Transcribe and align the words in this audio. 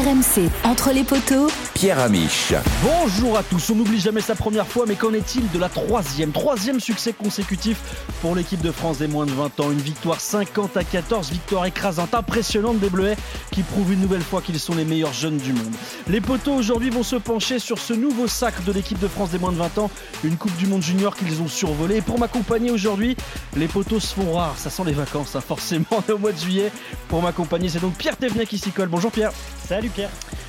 RMC, 0.00 0.48
entre 0.64 0.92
les 0.92 1.04
poteaux, 1.04 1.48
Pierre 1.74 1.98
Amiche. 1.98 2.54
Bonjour 2.82 3.36
à 3.36 3.42
tous, 3.42 3.68
on 3.68 3.74
n'oublie 3.74 4.00
jamais 4.00 4.22
sa 4.22 4.34
première 4.34 4.66
fois, 4.66 4.86
mais 4.88 4.94
qu'en 4.94 5.12
est-il 5.12 5.50
de 5.50 5.58
la 5.58 5.68
troisième? 5.68 6.32
Troisième 6.32 6.80
succès 6.80 7.12
consécutif 7.12 7.78
pour 8.22 8.34
l'équipe 8.34 8.62
de 8.62 8.70
France 8.70 8.96
des 8.96 9.08
moins 9.08 9.26
de 9.26 9.30
20 9.30 9.60
ans. 9.60 9.70
Une 9.70 9.80
victoire 9.80 10.18
50 10.18 10.78
à 10.78 10.84
14, 10.84 11.30
victoire 11.30 11.66
écrasante, 11.66 12.14
impressionnante 12.14 12.78
des 12.78 12.88
Bleuets 12.88 13.16
qui 13.50 13.62
prouvent 13.62 13.92
une 13.92 14.00
nouvelle 14.00 14.22
fois 14.22 14.40
qu'ils 14.40 14.58
sont 14.58 14.74
les 14.74 14.86
meilleurs 14.86 15.12
jeunes 15.12 15.36
du 15.36 15.52
monde. 15.52 15.74
Les 16.08 16.22
poteaux 16.22 16.54
aujourd'hui 16.54 16.88
vont 16.88 17.02
se 17.02 17.16
pencher 17.16 17.58
sur 17.58 17.78
ce 17.78 17.92
nouveau 17.92 18.26
sac 18.26 18.64
de 18.64 18.72
l'équipe 18.72 18.98
de 18.98 19.08
France 19.08 19.30
des 19.30 19.38
moins 19.38 19.52
de 19.52 19.58
20 19.58 19.78
ans, 19.78 19.90
une 20.24 20.38
Coupe 20.38 20.56
du 20.56 20.66
Monde 20.66 20.82
junior 20.82 21.14
qu'ils 21.14 21.42
ont 21.42 21.48
survolée. 21.48 21.96
Et 21.96 22.02
pour 22.02 22.18
m'accompagner 22.18 22.70
aujourd'hui, 22.70 23.18
les 23.54 23.68
poteaux 23.68 24.00
se 24.00 24.14
font 24.14 24.32
rares, 24.32 24.56
ça 24.56 24.70
sent 24.70 24.84
les 24.86 24.92
vacances, 24.92 25.36
hein, 25.36 25.42
forcément, 25.46 25.84
au 26.10 26.16
mois 26.16 26.32
de 26.32 26.38
juillet. 26.38 26.72
Pour 27.08 27.20
m'accompagner, 27.20 27.68
c'est 27.68 27.80
donc 27.80 27.94
Pierre 27.98 28.16
Thévenin 28.16 28.46
qui 28.46 28.56
s'y 28.56 28.70
colle. 28.70 28.88
Bonjour 28.88 29.12
Pierre. 29.12 29.32
Salut 29.68 29.89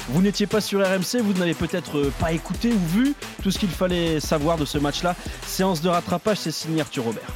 Vous 0.09 0.21
n'étiez 0.21 0.47
pas 0.47 0.61
sur 0.61 0.81
RMC, 0.81 1.21
vous 1.21 1.33
n'avez 1.33 1.53
peut-être 1.53 1.97
euh, 1.97 2.13
pas 2.19 2.31
écouté 2.31 2.71
ou 2.73 2.79
vu 2.87 3.13
tout 3.43 3.51
ce 3.51 3.59
qu'il 3.59 3.69
fallait 3.69 4.19
savoir 4.19 4.57
de 4.57 4.65
ce 4.65 4.77
match-là. 4.77 5.15
Séance 5.45 5.81
de 5.81 5.89
rattrapage, 5.89 6.37
c'est 6.37 6.51
signé 6.51 6.81
Arthur 6.81 7.05
Robert. 7.05 7.29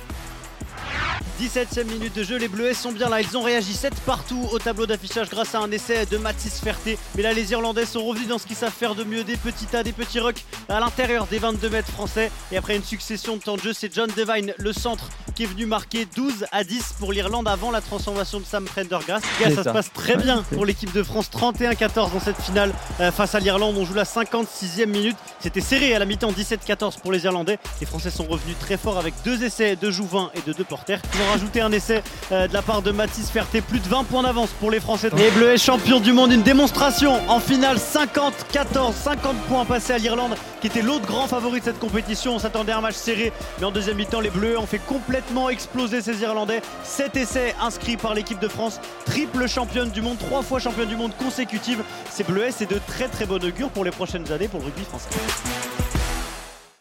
17ème 1.40 1.88
minute 1.88 2.16
de 2.16 2.24
jeu, 2.24 2.38
les 2.38 2.48
Bleus 2.48 2.74
sont 2.74 2.94
bien 2.94 3.10
là, 3.10 3.20
ils 3.20 3.36
ont 3.36 3.42
réagi 3.42 3.74
7 3.74 3.94
partout 4.06 4.48
au 4.54 4.60
tableau 4.60 4.86
d'affichage 4.86 5.30
grâce 5.30 5.54
à 5.54 5.60
un 5.60 5.70
essai 5.70 6.06
de 6.06 6.18
Mathis 6.18 6.62
Ferté. 6.62 6.98
Mais 7.16 7.24
là 7.24 7.34
les 7.34 7.52
Irlandais 7.52 7.86
sont 7.86 8.06
revenus 8.06 8.30
dans 8.30 8.38
ce 8.38 8.48
qu'ils 8.48 8.56
savent 8.56 8.72
faire 8.72 8.96
de 8.96 9.04
mieux, 9.04 9.26
des 9.26 9.36
petits 9.36 9.66
tas, 9.66 9.84
des 9.84 9.92
petits 9.92 10.22
rucks 10.22 10.46
à 10.70 10.80
l'intérieur 10.80 11.28
des 11.28 11.40
22 11.40 11.70
mètres 11.70 11.92
français. 11.92 12.32
Et 12.54 12.58
après 12.58 12.78
une 12.78 12.86
succession 12.86 13.36
de 13.36 13.42
temps 13.42 13.58
de 13.58 13.62
jeu, 13.62 13.74
c'est 13.74 13.94
John 13.94 14.10
Devine, 14.16 14.54
le 14.58 14.72
centre, 14.72 15.10
qui 15.36 15.44
est 15.44 15.48
venu 15.48 15.66
marquer 15.66 16.08
12 16.16 16.46
à 16.52 16.64
10 16.64 16.96
pour 17.00 17.12
l'Irlande 17.12 17.48
avant 17.48 17.72
la 17.72 17.82
transformation 17.82 18.40
de 18.40 18.46
Sam 18.46 18.66
Prendergast. 18.66 19.26
ça, 19.44 19.50
ça 19.52 19.64
se 19.64 19.70
passe 19.70 19.92
très 19.92 20.16
bien 20.16 20.44
pour 20.54 20.66
l'équipe 20.66 20.94
de 20.94 21.04
France, 21.04 21.30
31-14 21.30 22.14
dans 22.14 22.20
cette 22.20 22.42
finale 22.42 22.74
euh, 23.02 23.12
face 23.12 23.36
à 23.36 23.40
l'Irlande. 23.40 23.76
On 23.78 23.86
joue 23.86 23.94
la 23.94 24.04
56e 24.04 24.86
minute, 24.86 25.18
c'était 25.40 25.62
serré 25.62 25.94
à 25.94 26.00
la 26.00 26.06
mi-temps 26.06 26.32
17-14 26.32 27.00
pour 27.00 27.12
les 27.12 27.26
Irlandais. 27.26 27.60
Les 27.82 27.86
Français 27.86 28.12
sont 28.12 28.26
revenus 28.26 28.56
très 28.60 28.78
fort 28.78 28.98
avec 28.98 29.14
deux 29.24 29.44
essais 29.44 29.76
de 29.76 29.92
Jouvin 29.92 30.32
et 30.36 30.42
de 30.48 30.54
deux 30.54 30.64
porteurs 30.64 31.00
rajouter 31.32 31.62
un 31.62 31.72
essai 31.72 32.04
euh, 32.32 32.48
de 32.48 32.54
la 32.54 32.62
part 32.62 32.82
de 32.82 32.92
Mathis 32.92 33.30
Ferté. 33.30 33.62
Plus 33.62 33.80
de 33.80 33.88
20 33.88 34.06
points 34.06 34.24
d'avance 34.24 34.50
pour 34.60 34.72
les 34.72 34.80
Français. 34.80 35.10
Les 35.18 35.32
Bleus 35.32 35.58
champions 35.58 36.00
du 36.00 36.14
monde. 36.14 36.32
Une 36.32 36.44
démonstration 36.44 37.20
en 37.30 37.40
finale 37.40 37.78
50-14. 37.78 38.94
50 38.94 39.36
points 39.48 39.66
passés 39.66 39.94
à 39.94 39.98
l'Irlande 39.98 40.36
qui 40.62 40.68
était 40.68 40.82
l'autre 40.82 41.06
grand 41.06 41.28
favori 41.28 41.60
de 41.60 41.66
cette 41.66 41.80
compétition. 41.80 42.36
On 42.36 42.40
s'attendait 42.40 42.72
à 42.72 42.78
un 42.78 42.82
match 42.82 42.96
serré. 42.96 43.32
Mais 43.60 43.66
en 43.66 43.72
deuxième 43.72 43.98
mi-temps, 43.98 44.22
les 44.22 44.30
Bleus 44.30 44.58
ont 44.58 44.66
fait 44.66 44.80
complètement 44.80 45.25
exploser 45.50 46.02
ces 46.02 46.22
Irlandais. 46.22 46.62
7 46.84 47.16
essais 47.16 47.56
inscrits 47.62 47.98
par 47.98 48.14
l'équipe 48.14 48.40
de 48.40 48.48
France. 48.48 48.80
Triple 49.06 49.48
championne 49.48 49.90
du 49.92 50.02
monde. 50.02 50.18
Trois 50.18 50.42
fois 50.42 50.60
championne 50.60 50.90
du 50.90 50.96
monde 50.96 51.16
consécutive. 51.18 51.84
Ces 52.10 52.24
Bleus, 52.24 52.52
c'est 52.52 52.70
de 52.70 52.80
très 52.88 53.08
très 53.08 53.26
bon 53.26 53.44
augure 53.44 53.70
pour 53.70 53.84
les 53.84 53.92
prochaines 53.92 54.32
années 54.32 54.48
pour 54.48 54.60
le 54.60 54.66
rugby 54.66 54.84
français. 54.84 55.10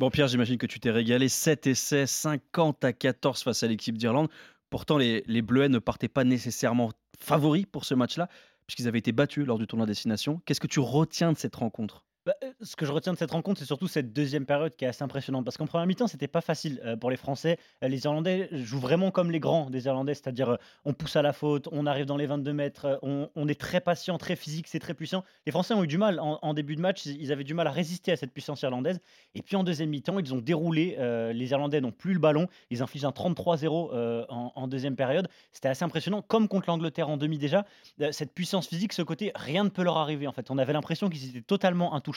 Bon 0.01 0.11
Pierre, 0.11 0.29
j'imagine 0.29 0.59
que 0.59 0.67
tu 0.67 0.81
t'es 0.81 0.91
régalé. 0.91 1.29
7 1.29 1.67
essais, 1.69 2.07
50 2.07 2.85
à 2.85 2.93
14 2.93 3.43
face 3.43 3.63
à 3.63 3.67
l'équipe 3.67 3.97
d'Irlande. 3.97 4.29
Pourtant, 4.71 4.99
les, 4.99 5.23
les 5.27 5.43
Bleuets 5.43 5.69
ne 5.69 5.79
partaient 5.79 6.09
pas 6.09 6.25
nécessairement 6.25 6.91
favoris 7.19 7.67
pour 7.71 7.85
ce 7.85 7.95
match-là, 7.95 8.29
puisqu'ils 8.67 8.89
avaient 8.89 8.99
été 8.99 9.13
battus 9.13 9.47
lors 9.47 9.59
du 9.59 9.67
tournoi 9.67 9.87
destination. 9.87 10.41
Qu'est-ce 10.45 10.61
que 10.61 10.67
tu 10.67 10.81
retiens 10.81 11.33
de 11.33 11.39
cette 11.39 11.55
rencontre? 11.55 12.05
Bah, 12.27 12.35
euh, 12.43 12.53
ce 12.63 12.75
que 12.75 12.87
je 12.87 12.93
retiens 12.93 13.13
de 13.13 13.19
cette 13.19 13.33
rencontre, 13.33 13.61
c'est 13.61 13.67
surtout 13.67 13.87
cette 13.87 14.15
deuxième 14.15 14.47
période 14.47 14.75
qui 14.75 14.87
est 14.87 14.89
assez 14.89 15.03
impressionnante. 15.03 15.45
Parce 15.45 15.59
qu'en 15.59 15.67
première 15.67 15.87
mi-temps, 15.87 16.07
c'était 16.07 16.29
pas 16.29 16.41
facile 16.41 16.81
euh, 16.85 16.97
pour 16.97 17.11
les 17.11 17.19
Français. 17.19 17.59
Euh, 17.83 17.89
les 17.89 18.05
Irlandais 18.05 18.49
jouent 18.53 18.81
vraiment 18.81 19.11
comme 19.11 19.31
les 19.31 19.41
grands 19.41 19.69
des 19.69 19.85
Irlandais, 19.85 20.15
c'est-à-dire 20.15 20.57
on 20.87 20.95
pousse 20.95 21.17
à 21.17 21.23
la 21.23 21.35
faute, 21.35 21.69
on 21.71 21.85
arrive 21.85 22.07
dans 22.07 22.17
les 22.17 22.27
22 22.27 22.53
mètres, 22.55 22.99
on, 23.03 23.49
est 23.49 23.61
très 23.61 23.81
patient, 23.81 24.17
très 24.17 24.37
physique, 24.37 24.69
c'est 24.69 24.79
très 24.79 24.95
puissant. 24.95 25.23
Les 25.45 25.53
Français 25.53 25.75
ont 25.75 25.85
eu 25.85 25.87
du 25.87 25.99
mal 25.99 26.19
en, 26.21 26.55
début 26.55 26.77
de 26.77 26.81
match, 26.81 27.05
ils 27.05 27.31
avaient 27.31 27.45
du 27.45 27.53
mal 27.53 27.67
à 27.67 27.71
résister 27.71 28.13
à 28.13 28.17
cette 28.17 28.33
puissance 28.33 28.63
irlandaise. 28.63 29.01
Et 29.35 29.43
puis 29.43 29.57
en 29.57 29.65
deuxième 29.65 29.91
mi-temps, 29.91 30.19
ils 30.19 30.33
ont 30.33 30.39
déroulé. 30.39 30.97
les 31.35 31.51
Irlandais 31.51 31.81
n'ont 31.81 31.93
plus 31.93 32.15
le 32.15 32.21
ballon, 32.21 32.49
ils 32.71 32.83
infligent 32.83 33.05
un 33.05 33.11
33-0 33.11 34.27
en, 34.29 34.69
deuxième 34.69 34.97
période. 34.97 35.29
C'était 35.53 35.69
assez 35.69 35.85
impressionnant, 35.85 36.23
comme 36.23 36.49
contre 36.49 36.69
l'Angleterre 36.69 37.09
en 37.09 37.17
demi 37.17 37.39
déjà. 37.39 37.67
cette 38.13 38.33
puissance 38.33 38.69
physique, 38.69 38.93
ce 38.93 39.03
côté, 39.03 39.33
rien 39.35 39.65
ne 39.65 39.69
peut 39.69 39.83
leur 39.83 39.99
arriver. 39.99 40.27
En 40.27 40.33
fait, 40.33 40.51
on 40.51 40.59
avait 40.59 40.73
l'impression 40.73 41.11
qu'ils 41.11 41.29
étaient 41.29 41.43
totalement 41.43 41.95
intouchables 41.95 42.14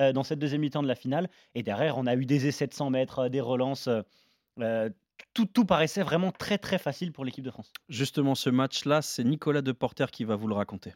euh, 0.00 0.12
dans 0.12 0.22
cette 0.22 0.38
deuxième 0.38 0.60
mi-temps 0.60 0.82
de 0.82 0.88
la 0.88 0.94
finale. 0.94 1.28
Et 1.54 1.62
derrière, 1.62 1.98
on 1.98 2.06
a 2.06 2.14
eu 2.14 2.26
des 2.26 2.46
essais 2.46 2.66
de 2.66 2.72
100 2.72 2.90
mètres, 2.90 3.18
euh, 3.20 3.28
des 3.28 3.40
relances. 3.40 3.88
Euh, 4.60 4.88
tout, 5.34 5.46
tout, 5.46 5.64
paraissait 5.64 6.02
vraiment 6.02 6.30
très 6.30 6.58
très 6.58 6.78
facile 6.78 7.12
pour 7.12 7.24
l'équipe 7.24 7.44
de 7.44 7.50
France. 7.50 7.72
Justement, 7.88 8.34
ce 8.34 8.50
match-là, 8.50 9.02
c'est 9.02 9.24
Nicolas 9.24 9.62
Deporter 9.62 10.10
qui 10.10 10.24
va 10.24 10.36
vous 10.36 10.48
le 10.48 10.54
raconter. 10.54 10.92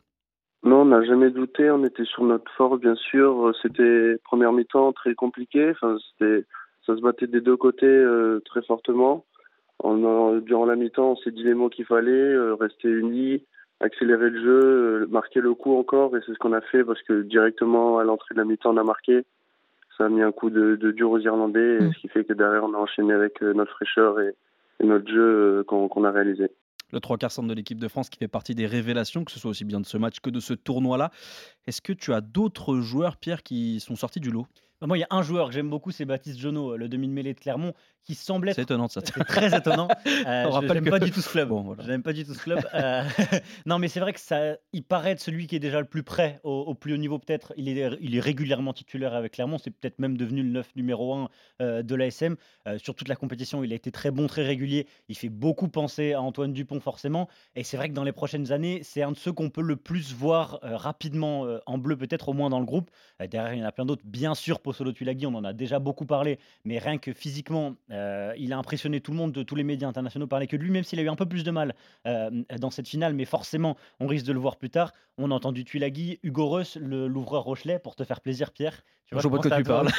Non, 0.62 0.83
on 0.83 0.87
n'a 0.87 1.03
jamais 1.05 1.31
douté. 1.31 1.71
On 1.71 1.84
était 1.84 2.05
sur 2.05 2.25
notre 2.25 2.50
force, 2.53 2.81
bien 2.81 2.97
sûr. 2.97 3.53
C'était 3.62 4.16
première 4.25 4.53
mi-temps 4.53 4.93
très 4.93 5.15
compliqué. 5.15 5.71
Enfin, 5.71 5.97
c'était, 6.12 6.44
ça 6.87 6.97
se 6.97 7.00
battait 7.00 7.27
des 7.27 7.41
deux 7.41 7.56
côtés 7.56 8.05
très 8.44 8.62
fortement. 8.62 9.25
durant 9.82 10.67
la 10.67 10.77
mi-temps, 10.77 11.12
on 11.12 11.17
s'est 11.17 11.31
dit 11.31 11.44
les 11.44 11.55
mots 11.55 11.71
qu'il 11.71 11.87
fallait, 11.87 12.37
rester 12.61 12.88
unis, 12.88 13.43
accélérer 13.80 14.30
le 14.30 14.42
jeu, 14.42 14.62
euh, 14.62 15.06
marquer 15.08 15.41
le 15.41 15.54
coup 15.54 15.76
encore, 15.76 16.16
et 16.16 16.20
c'est 16.24 16.32
ce 16.32 16.38
qu'on 16.38 16.52
a 16.52 16.60
fait 16.60 16.84
parce 16.84 17.02
que 17.02 17.22
directement 17.22 17.98
à 17.98 18.04
l'entrée 18.04 18.34
de 18.34 18.41
la 18.41 18.44
mi-temps, 18.44 18.74
on 18.74 18.76
a 18.76 18.84
marqué. 18.84 19.24
Ça 19.96 20.06
a 20.06 20.08
mis 20.08 20.22
un 20.22 20.32
coup 20.32 20.50
de, 20.50 20.76
dur 20.76 21.10
aux 21.10 21.18
Irlandais, 21.18 21.80
mm. 21.80 21.92
ce 21.92 21.98
qui 21.98 22.08
fait 22.08 22.24
que 22.24 22.32
derrière, 22.32 22.64
on 22.64 22.74
a 22.74 22.78
enchaîné 22.78 23.12
avec 23.12 23.42
euh, 23.42 23.52
notre 23.54 23.72
fraîcheur 23.72 24.20
et, 24.20 24.34
notre 24.82 25.10
jeu 25.10 25.20
euh, 25.20 25.64
qu'on 25.64 26.04
a 26.04 26.10
réalisé 26.10 26.50
le 26.92 26.98
trois 26.98 27.19
quarts 27.19 27.30
centre 27.30 27.46
de 27.46 27.54
l'équipe 27.54 27.78
de 27.78 27.86
France 27.86 28.10
qui 28.10 28.19
fait 28.19 28.26
partie 28.26 28.56
des 28.56 28.66
révélations, 28.66 29.24
que 29.24 29.30
ce 29.30 29.38
soit 29.38 29.50
aussi 29.50 29.64
bien 29.64 29.78
de 29.78 29.86
ce 29.86 29.96
match 29.96 30.19
que 30.19 30.30
de 30.30 30.40
ce 30.40 30.54
tournoi-là. 30.54 31.10
Est-ce 31.69 31.80
que 31.80 31.92
tu 31.92 32.12
as 32.12 32.20
d'autres 32.20 32.80
joueurs, 32.80 33.16
Pierre, 33.16 33.44
qui 33.44 33.78
sont 33.78 33.94
sortis 33.94 34.19
du 34.19 34.30
lot? 34.32 34.46
Moi, 34.86 34.96
il 34.96 35.00
y 35.00 35.04
a 35.04 35.08
un 35.10 35.22
joueur 35.22 35.48
que 35.48 35.54
j'aime 35.54 35.68
beaucoup, 35.68 35.91
c'est 35.91 36.04
Baptiste 36.04 36.38
Jonot, 36.38 36.76
le 36.76 36.88
demi-mêlée 36.88 37.34
de 37.34 37.41
Clermont, 37.41 37.74
qui 38.04 38.14
semble 38.14 38.48
être. 38.48 38.56
C'est 38.56 38.62
étonnant, 38.62 38.88
ça. 38.88 39.00
C'est 39.04 39.24
très 39.24 39.56
étonnant. 39.56 39.88
Euh, 40.26 40.44
On 40.50 40.60
je 40.60 40.72
n'aime 40.72 40.91
pas 40.91 40.98
du 40.98 41.10
tout 41.10 41.20
ce 41.20 41.28
club. 41.28 41.48
Bon, 41.50 41.62
voilà. 41.62 41.82
Je 41.82 41.88
n'aime 41.91 42.02
pas 42.02 42.12
du 42.12 42.24
tout 42.24 42.34
ce 42.34 42.42
club. 42.42 42.60
Euh, 42.74 43.02
non, 43.66 43.78
mais 43.78 43.88
c'est 43.88 44.00
vrai 44.00 44.12
que 44.12 44.20
ça, 44.20 44.56
il 44.72 44.82
paraît 44.82 45.12
être 45.12 45.20
celui 45.20 45.46
qui 45.46 45.56
est 45.56 45.60
déjà 45.60 45.80
le 45.80 45.86
plus 45.86 46.02
près 46.02 46.40
au, 46.42 46.74
plus 46.74 46.94
haut 46.94 46.98
niveau, 46.98 47.19
peut-être. 47.19 47.52
Il 47.56 47.69
est, 47.69 47.90
il 48.00 48.14
est 48.14 48.20
régulièrement 48.20 48.72
titulaire 48.72 49.14
avec 49.14 49.32
Clermont. 49.32 49.58
C'est 49.58 49.70
peut-être 49.70 49.98
même 49.98 50.16
devenu 50.16 50.42
le 50.42 50.50
9 50.50 50.76
numéro 50.76 51.14
1 51.14 51.28
euh, 51.60 51.82
de 51.82 51.94
l'ASM. 51.94 52.36
Euh, 52.66 52.78
sur 52.78 52.94
toute 52.94 53.08
la 53.08 53.16
compétition, 53.16 53.64
il 53.64 53.72
a 53.72 53.76
été 53.76 53.90
très 53.90 54.10
bon, 54.10 54.26
très 54.26 54.44
régulier. 54.44 54.86
Il 55.08 55.16
fait 55.16 55.28
beaucoup 55.28 55.69
penser 55.69 56.12
à 56.12 56.20
Antoine 56.20 56.52
Dupont, 56.52 56.80
forcément. 56.80 57.28
Et 57.56 57.64
c'est 57.64 57.76
vrai 57.76 57.88
que 57.88 57.94
dans 57.94 58.04
les 58.04 58.12
prochaines 58.12 58.52
années, 58.52 58.80
c'est 58.82 59.02
un 59.02 59.12
de 59.12 59.16
ceux 59.16 59.32
qu'on 59.32 59.50
peut 59.50 59.62
le 59.62 59.76
plus 59.76 60.12
voir 60.12 60.60
rapidement 60.62 61.46
en 61.66 61.78
bleu, 61.78 61.96
peut-être 61.96 62.28
au 62.28 62.32
moins 62.32 62.50
dans 62.50 62.60
le 62.60 62.66
groupe. 62.66 62.90
derrière, 63.19 63.54
il 63.54 63.60
y 63.60 63.62
en 63.62 63.66
a 63.66 63.72
plein 63.72 63.86
d'autres. 63.86 64.02
Bien 64.04 64.34
sûr, 64.34 64.60
Possolo 64.70 64.92
Tulagi, 64.92 65.26
on 65.26 65.34
en 65.34 65.44
a 65.44 65.53
déjà 65.53 65.78
beaucoup 65.78 66.06
parlé. 66.06 66.38
Mais 66.64 66.78
rien 66.78 66.98
que 66.98 67.12
physiquement, 67.12 67.75
il 67.91 68.53
a 68.53 68.58
impressionné 68.58 69.00
tout 69.00 69.10
le 69.10 69.16
monde, 69.16 69.32
de 69.32 69.42
tous 69.42 69.56
les 69.56 69.64
médias 69.64 69.88
internationaux 69.88 70.26
parlaient 70.26 70.47
que 70.47 70.56
lui, 70.56 70.70
même 70.70 70.84
s'il 70.84 70.98
a 70.98 71.03
eu 71.03 71.08
un 71.08 71.16
peu 71.16 71.26
plus 71.26 71.44
de 71.44 71.50
mal 71.50 71.75
euh, 72.06 72.31
dans 72.58 72.70
cette 72.70 72.88
finale, 72.88 73.14
mais 73.14 73.25
forcément, 73.25 73.76
on 73.98 74.06
risque 74.06 74.26
de 74.26 74.32
le 74.32 74.38
voir 74.38 74.56
plus 74.56 74.70
tard. 74.70 74.92
On 75.19 75.31
a 75.31 75.34
entendu 75.34 75.64
Tuilagi, 75.64 76.19
Hugo 76.22 76.48
Reus, 76.48 76.76
l'ouvreur 76.81 77.42
Rochelet, 77.42 77.78
pour 77.78 77.97
te 77.97 78.04
faire 78.04 78.20
plaisir, 78.20 78.53
Pierre. 78.53 78.82
Tu 79.06 79.14
vois, 79.14 79.22
je 79.22 79.28
vois 79.28 79.41
que 79.41 79.48
tu 79.48 79.62
parles. 79.64 79.88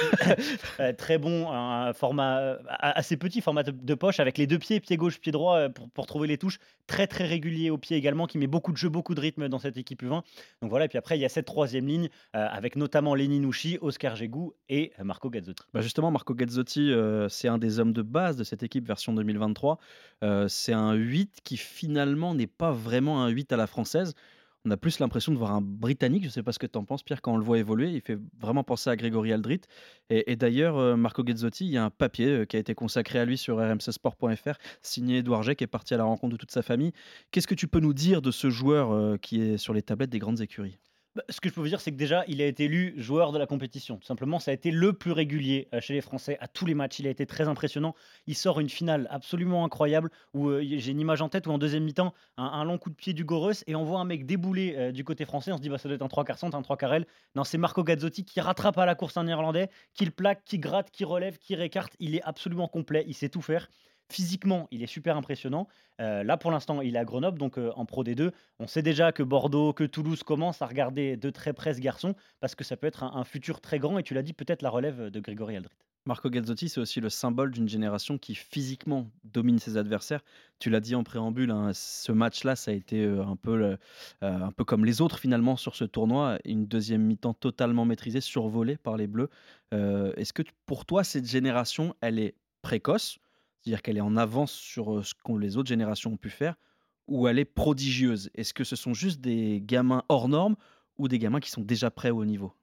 Euh, 0.79 0.93
très 0.93 1.17
bon, 1.17 1.51
un 1.51 1.93
format 1.93 2.39
euh, 2.39 2.57
assez 2.67 3.17
petit, 3.17 3.41
format 3.41 3.63
de 3.63 3.93
poche, 3.93 4.19
avec 4.19 4.37
les 4.37 4.47
deux 4.47 4.57
pieds, 4.57 4.79
pied 4.79 4.95
gauche, 4.95 5.19
pied 5.19 5.31
droit, 5.31 5.69
pour, 5.69 6.07
trouver 6.07 6.27
les 6.27 6.37
touches. 6.37 6.59
Très, 6.87 7.07
très 7.07 7.25
régulier 7.25 7.69
au 7.69 7.77
pied 7.77 7.97
également, 7.97 8.25
qui 8.25 8.37
met 8.37 8.47
beaucoup 8.47 8.71
de 8.71 8.77
jeu, 8.77 8.89
beaucoup 8.89 9.13
de 9.13 9.19
rythme 9.19 9.49
dans 9.49 9.59
cette 9.59 9.77
équipe 9.77 10.01
U20. 10.01 10.23
Donc 10.61 10.69
voilà, 10.69 10.85
et 10.85 10.87
puis 10.87 10.97
après, 10.97 11.17
il 11.17 11.21
y 11.21 11.25
a 11.25 11.29
cette 11.29 11.45
troisième 11.45 11.87
ligne, 11.87 12.09
avec 12.33 12.75
notamment 12.75 13.13
Lenny 13.13 13.39
Nouchi, 13.39 13.77
Oscar 13.81 14.15
Gégou 14.15 14.53
et 14.71 14.93
Marco 15.03 15.29
Gazzotti. 15.29 15.63
Bah 15.73 15.81
justement, 15.81 16.09
Marco 16.09 16.33
Gazzotti, 16.33 16.91
c'est 17.29 17.49
un 17.49 17.59
des 17.59 17.79
hommes 17.79 17.93
de 17.93 18.01
base 18.01 18.37
de 18.37 18.43
cette 18.43 18.63
équipe 18.63 18.87
version 18.87 19.13
2023. 19.13 19.77
c'est 20.47 20.73
un 20.73 20.93
8 20.93 21.41
qui 21.43 21.57
finalement 21.57 22.33
n'est 22.33 22.47
pas 22.47 22.71
vraiment 22.71 23.23
un 23.23 23.27
8 23.27 23.51
à 23.51 23.57
la 23.57 23.67
française. 23.67 24.15
On 24.63 24.69
a 24.69 24.77
plus 24.77 24.99
l'impression 24.99 25.31
de 25.31 25.37
voir 25.37 25.51
un 25.55 25.61
Britannique. 25.61 26.21
Je 26.21 26.27
ne 26.27 26.31
sais 26.31 26.43
pas 26.43 26.51
ce 26.51 26.59
que 26.59 26.67
tu 26.67 26.77
en 26.77 26.85
penses, 26.85 27.01
Pierre, 27.01 27.21
quand 27.21 27.33
on 27.33 27.37
le 27.37 27.43
voit 27.43 27.57
évoluer. 27.57 27.89
Il 27.89 28.01
fait 28.01 28.19
vraiment 28.39 28.63
penser 28.63 28.89
à 28.91 28.95
Grégory 28.95 29.33
Aldrit. 29.33 29.61
Et, 30.11 30.35
d'ailleurs, 30.35 30.95
Marco 30.95 31.23
Gazzotti, 31.23 31.65
il 31.65 31.71
y 31.71 31.77
a 31.77 31.83
un 31.83 31.89
papier 31.89 32.45
qui 32.47 32.57
a 32.57 32.59
été 32.59 32.75
consacré 32.75 33.17
à 33.17 33.25
lui 33.25 33.39
sur 33.39 33.57
rmcsport.fr, 33.57 34.53
signé 34.83 35.17
Edouard 35.17 35.43
Jay, 35.43 35.55
qui 35.55 35.63
est 35.63 35.67
parti 35.67 35.95
à 35.95 35.97
la 35.97 36.03
rencontre 36.03 36.33
de 36.33 36.37
toute 36.37 36.51
sa 36.51 36.61
famille. 36.61 36.93
Qu'est-ce 37.31 37.47
que 37.47 37.55
tu 37.55 37.67
peux 37.67 37.79
nous 37.79 37.95
dire 37.95 38.21
de 38.21 38.29
ce 38.29 38.51
joueur 38.51 39.19
qui 39.19 39.41
est 39.41 39.57
sur 39.57 39.73
les 39.73 39.81
tablettes 39.81 40.11
des 40.11 40.19
grandes 40.19 40.41
écuries? 40.41 40.77
Bah, 41.13 41.23
ce 41.27 41.41
que 41.41 41.49
je 41.49 41.53
peux 41.53 41.59
vous 41.59 41.67
dire, 41.67 41.81
c'est 41.81 41.91
que 41.91 41.97
déjà, 41.97 42.23
il 42.27 42.41
a 42.41 42.45
été 42.45 42.65
élu 42.65 42.93
joueur 42.95 43.33
de 43.33 43.37
la 43.37 43.45
compétition. 43.45 43.97
Tout 43.97 44.05
simplement, 44.05 44.39
ça 44.39 44.51
a 44.51 44.53
été 44.53 44.71
le 44.71 44.93
plus 44.93 45.11
régulier 45.11 45.67
euh, 45.73 45.81
chez 45.81 45.93
les 45.93 45.99
Français 45.99 46.37
à 46.39 46.47
tous 46.47 46.65
les 46.65 46.73
matchs. 46.73 46.99
Il 46.99 47.07
a 47.07 47.09
été 47.09 47.25
très 47.25 47.49
impressionnant. 47.49 47.95
Il 48.27 48.35
sort 48.35 48.61
une 48.61 48.69
finale 48.69 49.07
absolument 49.09 49.65
incroyable 49.65 50.09
où 50.33 50.47
euh, 50.47 50.61
j'ai 50.63 50.91
une 50.91 51.01
image 51.01 51.21
en 51.21 51.27
tête 51.27 51.47
où 51.47 51.51
en 51.51 51.57
deuxième 51.57 51.83
mi-temps, 51.83 52.13
un, 52.37 52.63
long 52.63 52.77
coup 52.77 52.89
de 52.89 52.95
pied 52.95 53.11
du 53.11 53.25
Goros 53.25 53.51
et 53.67 53.75
on 53.75 53.83
voit 53.83 53.99
un 53.99 54.05
mec 54.05 54.25
débouler 54.25 54.75
euh, 54.77 54.91
du 54.93 55.03
côté 55.03 55.25
français. 55.25 55.51
On 55.51 55.57
se 55.57 55.61
dit, 55.61 55.67
bah, 55.67 55.77
ça 55.77 55.89
doit 55.89 55.95
être 55.95 56.01
un 56.01 56.07
3 56.07 56.23
quarts 56.23 56.39
centre, 56.39 56.55
un 56.55 56.61
3 56.61 56.77
quarts 56.77 56.93
L. 56.93 57.05
Non, 57.35 57.43
c'est 57.43 57.57
Marco 57.57 57.83
Gazzotti 57.83 58.23
qui 58.23 58.39
rattrape 58.39 58.77
à 58.77 58.85
la 58.85 58.95
course 58.95 59.17
un 59.17 59.27
Irlandais, 59.27 59.69
qui 59.93 60.05
le 60.05 60.11
plaque, 60.11 60.45
qui 60.45 60.59
gratte, 60.59 60.91
qui 60.91 61.03
relève, 61.03 61.37
qui 61.39 61.55
récarte. 61.55 61.93
Il 61.99 62.15
est 62.15 62.23
absolument 62.23 62.69
complet. 62.69 63.03
Il 63.05 63.15
sait 63.15 63.27
tout 63.27 63.41
faire 63.41 63.67
physiquement, 64.11 64.67
il 64.71 64.83
est 64.83 64.87
super 64.87 65.17
impressionnant. 65.17 65.67
Euh, 65.99 66.23
là, 66.23 66.37
pour 66.37 66.51
l'instant, 66.51 66.81
il 66.81 66.95
est 66.95 66.99
à 66.99 67.05
Grenoble, 67.05 67.39
donc 67.39 67.57
euh, 67.57 67.71
en 67.75 67.85
Pro 67.85 68.03
D2. 68.03 68.31
On 68.59 68.67
sait 68.67 68.81
déjà 68.81 69.11
que 69.11 69.23
Bordeaux, 69.23 69.73
que 69.73 69.83
Toulouse 69.83 70.23
commencent 70.23 70.61
à 70.61 70.67
regarder 70.67 71.17
de 71.17 71.29
très 71.29 71.53
près 71.53 71.73
ce 71.73 71.79
garçon, 71.79 72.15
parce 72.39 72.55
que 72.55 72.63
ça 72.63 72.77
peut 72.77 72.87
être 72.87 73.03
un, 73.03 73.23
futur 73.23 73.61
très 73.61 73.79
grand, 73.79 73.97
et 73.97 74.03
tu 74.03 74.13
l'as 74.13 74.23
dit, 74.23 74.33
peut-être 74.33 74.61
la 74.61 74.69
relève 74.69 75.09
de 75.09 75.19
Grégory 75.19 75.55
Aldrit. 75.55 75.75
Marco 76.05 76.31
Gazzotti, 76.31 76.67
c'est 76.67 76.79
aussi 76.79 76.99
le 76.99 77.09
symbole 77.09 77.51
d'une 77.51 77.69
génération 77.69 78.17
qui 78.17 78.33
physiquement 78.33 79.07
domine 79.23 79.59
ses 79.59 79.77
adversaires. 79.77 80.23
Tu 80.57 80.71
l'as 80.71 80.79
dit 80.79 80.95
en 80.95 81.03
préambule, 81.03 81.51
hein, 81.51 81.71
ce 81.75 82.11
match-là, 82.11 82.55
ça 82.55 82.71
a 82.71 82.73
été 82.73 83.03
euh, 83.03 83.23
un 83.23 83.35
peu, 83.35 83.77
un 84.21 84.51
peu 84.51 84.65
comme 84.65 84.83
les 84.83 85.01
autres 85.01 85.19
finalement 85.19 85.57
sur 85.57 85.75
ce 85.75 85.83
tournoi. 85.83 86.39
Une 86.43 86.65
deuxième 86.65 87.03
mi-temps 87.03 87.35
totalement 87.35 87.85
maîtrisée, 87.85 88.21
survolée 88.21 88.77
par 88.77 88.97
les 88.97 89.05
Bleus. 89.05 89.29
Est-ce 89.71 90.33
que 90.33 90.41
pour 90.65 90.85
toi, 90.85 91.03
cette 91.03 91.29
génération, 91.29 91.95
elle 92.01 92.17
est 92.17 92.33
précoce 92.63 93.19
c'est-à-dire 93.61 93.81
qu'elle 93.81 93.97
est 93.97 94.01
en 94.01 94.17
avance 94.17 94.51
sur 94.51 95.05
ce 95.05 95.13
que 95.13 95.37
les 95.37 95.57
autres 95.57 95.69
générations 95.69 96.13
ont 96.13 96.17
pu 96.17 96.29
faire, 96.29 96.55
ou 97.07 97.27
elle 97.27 97.39
est 97.39 97.45
prodigieuse? 97.45 98.29
Est-ce 98.35 98.53
que 98.53 98.63
ce 98.63 98.75
sont 98.75 98.93
juste 98.93 99.21
des 99.21 99.61
gamins 99.63 100.03
hors 100.09 100.27
normes 100.27 100.55
ou 100.97 101.07
des 101.07 101.19
gamins 101.19 101.39
qui 101.39 101.51
sont 101.51 101.61
déjà 101.61 101.91
prêts 101.91 102.09
au 102.09 102.21
haut 102.21 102.25
niveau? 102.25 102.53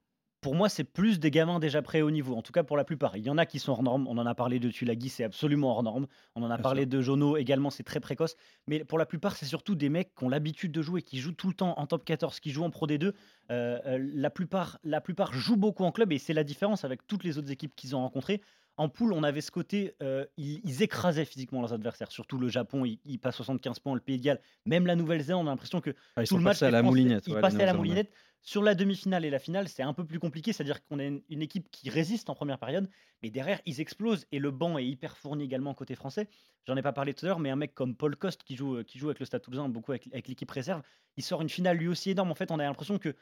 Pour 0.41 0.55
moi, 0.55 0.69
c'est 0.69 0.85
plus 0.85 1.19
des 1.19 1.31
gamins 1.31 1.59
déjà 1.59 1.81
prêts 1.81 2.01
au 2.01 2.11
niveau, 2.11 2.33
en 2.33 2.41
tout 2.41 2.53
cas 2.53 2.63
pour 2.63 2.77
la 2.77 2.85
plupart. 2.85 3.17
Il 3.17 3.25
y 3.25 3.29
en 3.29 3.37
a 3.37 3.45
qui 3.45 3.59
sont 3.59 3.73
hors 3.73 3.83
normes, 3.83 4.07
on 4.07 4.17
en 4.17 4.25
a 4.25 4.33
parlé 4.35 4.59
de 4.59 4.69
Tulagi, 4.69 5.09
c'est 5.09 5.25
absolument 5.25 5.71
hors 5.71 5.83
norme. 5.83 6.07
On 6.35 6.43
en 6.43 6.49
a 6.49 6.57
parlé 6.57 6.85
de 6.85 7.01
Jono 7.01 7.35
également, 7.35 7.69
c'est 7.69 7.83
très 7.83 7.99
précoce. 7.99 8.37
Mais 8.65 8.85
pour 8.85 8.97
la 8.97 9.05
plupart, 9.05 9.35
c'est 9.35 9.45
surtout 9.45 9.75
des 9.75 9.89
mecs 9.89 10.15
qui 10.15 10.23
ont 10.23 10.29
l'habitude 10.29 10.71
de 10.71 10.81
jouer, 10.81 11.01
qui 11.01 11.19
jouent 11.19 11.33
tout 11.33 11.49
le 11.49 11.55
temps 11.55 11.77
en 11.77 11.85
top 11.87 12.05
14, 12.05 12.39
qui 12.39 12.51
jouent 12.51 12.63
en 12.63 12.69
Pro 12.69 12.87
D2. 12.87 13.11
la, 13.49 14.29
plupart, 14.29 14.79
la 14.85 15.01
plupart 15.01 15.33
jouent 15.33 15.57
beaucoup 15.57 15.83
en 15.83 15.91
club 15.91 16.13
et 16.13 16.17
c'est 16.17 16.33
la 16.33 16.45
différence 16.45 16.85
avec 16.85 17.05
toutes 17.05 17.25
les 17.25 17.37
autres 17.37 17.51
équipes 17.51 17.75
qu'ils 17.75 17.93
ont 17.97 17.99
rencontrées 17.99 18.41
en 18.79 18.87
poule, 18.87 19.11
on 19.11 19.23
avait 19.23 19.41
ce 19.41 19.51
côté, 19.51 19.93
euh, 20.01 20.25
ils, 20.37 20.81
écrasaient 20.81 21.25
physiquement 21.25 21.59
leurs 21.59 21.73
adversaires. 21.73 22.13
Surtout 22.13 22.37
le 22.37 22.47
Japon, 22.47 22.85
ils, 22.85 23.19
passent 23.19 23.35
75 23.35 23.79
points, 23.79 23.93
le 23.93 23.99
Pays 23.99 24.17
de 24.17 24.23
Galles, 24.23 24.39
même 24.65 24.87
la 24.87 24.95
Nouvelle-Zélande, 24.95 25.45
on 25.45 25.47
a 25.49 25.51
l'impression 25.51 25.81
que 25.81 25.93
ah, 26.15 26.23
tout 26.23 26.37
le 26.37 26.43
match, 26.43 26.63
à 26.63 26.71
la 26.71 26.81
moulinette. 26.81 27.27
Ils 27.27 27.35
passaient 27.41 27.61
à 27.61 27.65
la 27.65 27.73
moulinette. 27.73 28.09
Sur 28.41 28.63
la 28.63 28.75
demi-finale 28.75 29.25
et 29.25 29.29
la 29.29 29.39
finale, 29.39 29.67
c'est 29.67 29.83
un 29.83 29.93
peu 29.93 30.05
plus 30.05 30.17
compliqué, 30.17 30.53
c'est-à-dire 30.53 30.81
qu'on 30.85 30.97
a 30.99 31.03
une, 31.03 31.41
équipe 31.41 31.69
qui 31.71 31.89
résiste 31.89 32.29
en 32.29 32.35
première 32.35 32.57
période, 32.57 32.89
mais 33.21 33.29
derrière, 33.29 33.59
ils 33.65 33.81
explosent 33.81 34.25
et 34.31 34.39
le 34.39 34.49
banc 34.49 34.77
est 34.77 34.85
hyper 34.85 35.17
fourni 35.17 35.43
également 35.43 35.73
côté 35.73 35.93
français. 35.95 36.29
J'en 36.65 36.77
ai 36.77 36.81
pas 36.81 36.93
parlé 36.93 37.13
tout 37.13 37.25
à 37.25 37.29
l'heure, 37.29 37.39
mais 37.39 37.49
un 37.49 37.57
mec 37.57 37.75
comme 37.75 37.95
Paul 37.95 38.15
Coste 38.15 38.43
qui 38.43 38.55
joue, 38.55 38.81
qui 38.85 38.97
joue 38.97 39.07
avec 39.07 39.19
le 39.19 39.25
Stade 39.25 39.41
Toulousain, 39.41 39.67
beaucoup 39.67 39.91
avec, 39.91 40.07
avec 40.13 40.29
l'équipe 40.29 40.49
réserve, 40.49 40.83
il 41.17 41.23
sort 41.23 41.41
une 41.41 41.49
finale 41.49 41.75
lui 41.75 41.89
aussi 41.89 42.11
énorme. 42.11 42.31
En 42.31 42.35
fait, 42.35 42.49
on 42.49 42.59
a 42.59 42.63
l'impression 42.63 42.97
que 42.97 43.13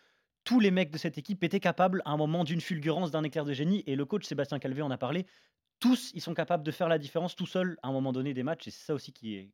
tous 0.47 0.61
les 0.61 0.71
mecs 0.71 0.91
de 0.91 0.97
cette 0.97 1.17
équipe 1.17 1.43
étaient 1.43 1.59
capables 1.59 2.01
à 2.05 2.11
un 2.11 2.17
moment 2.17 2.45
d'une 2.45 2.61
fulgurance, 2.61 3.11
d'un 3.11 3.23
éclair 3.23 3.43
de 3.43 3.51
génie. 3.51 3.83
Et 3.85 3.97
le 3.97 4.05
coach 4.05 4.25
Sébastien 4.25 4.59
Calvé 4.59 4.81
en 4.81 4.89
a 4.91 4.97
parlé 4.97 5.25
tous, 5.81 6.11
ils 6.13 6.21
sont 6.21 6.33
capables 6.33 6.63
de 6.63 6.71
faire 6.71 6.87
la 6.87 6.97
différence 6.97 7.35
tout 7.35 7.45
seuls 7.45 7.77
à 7.83 7.89
un 7.89 7.91
moment 7.91 8.13
donné 8.13 8.33
des 8.33 8.43
matchs. 8.43 8.69
Et 8.69 8.71
c'est 8.71 8.85
ça 8.85 8.93
aussi 8.93 9.11
qui, 9.11 9.51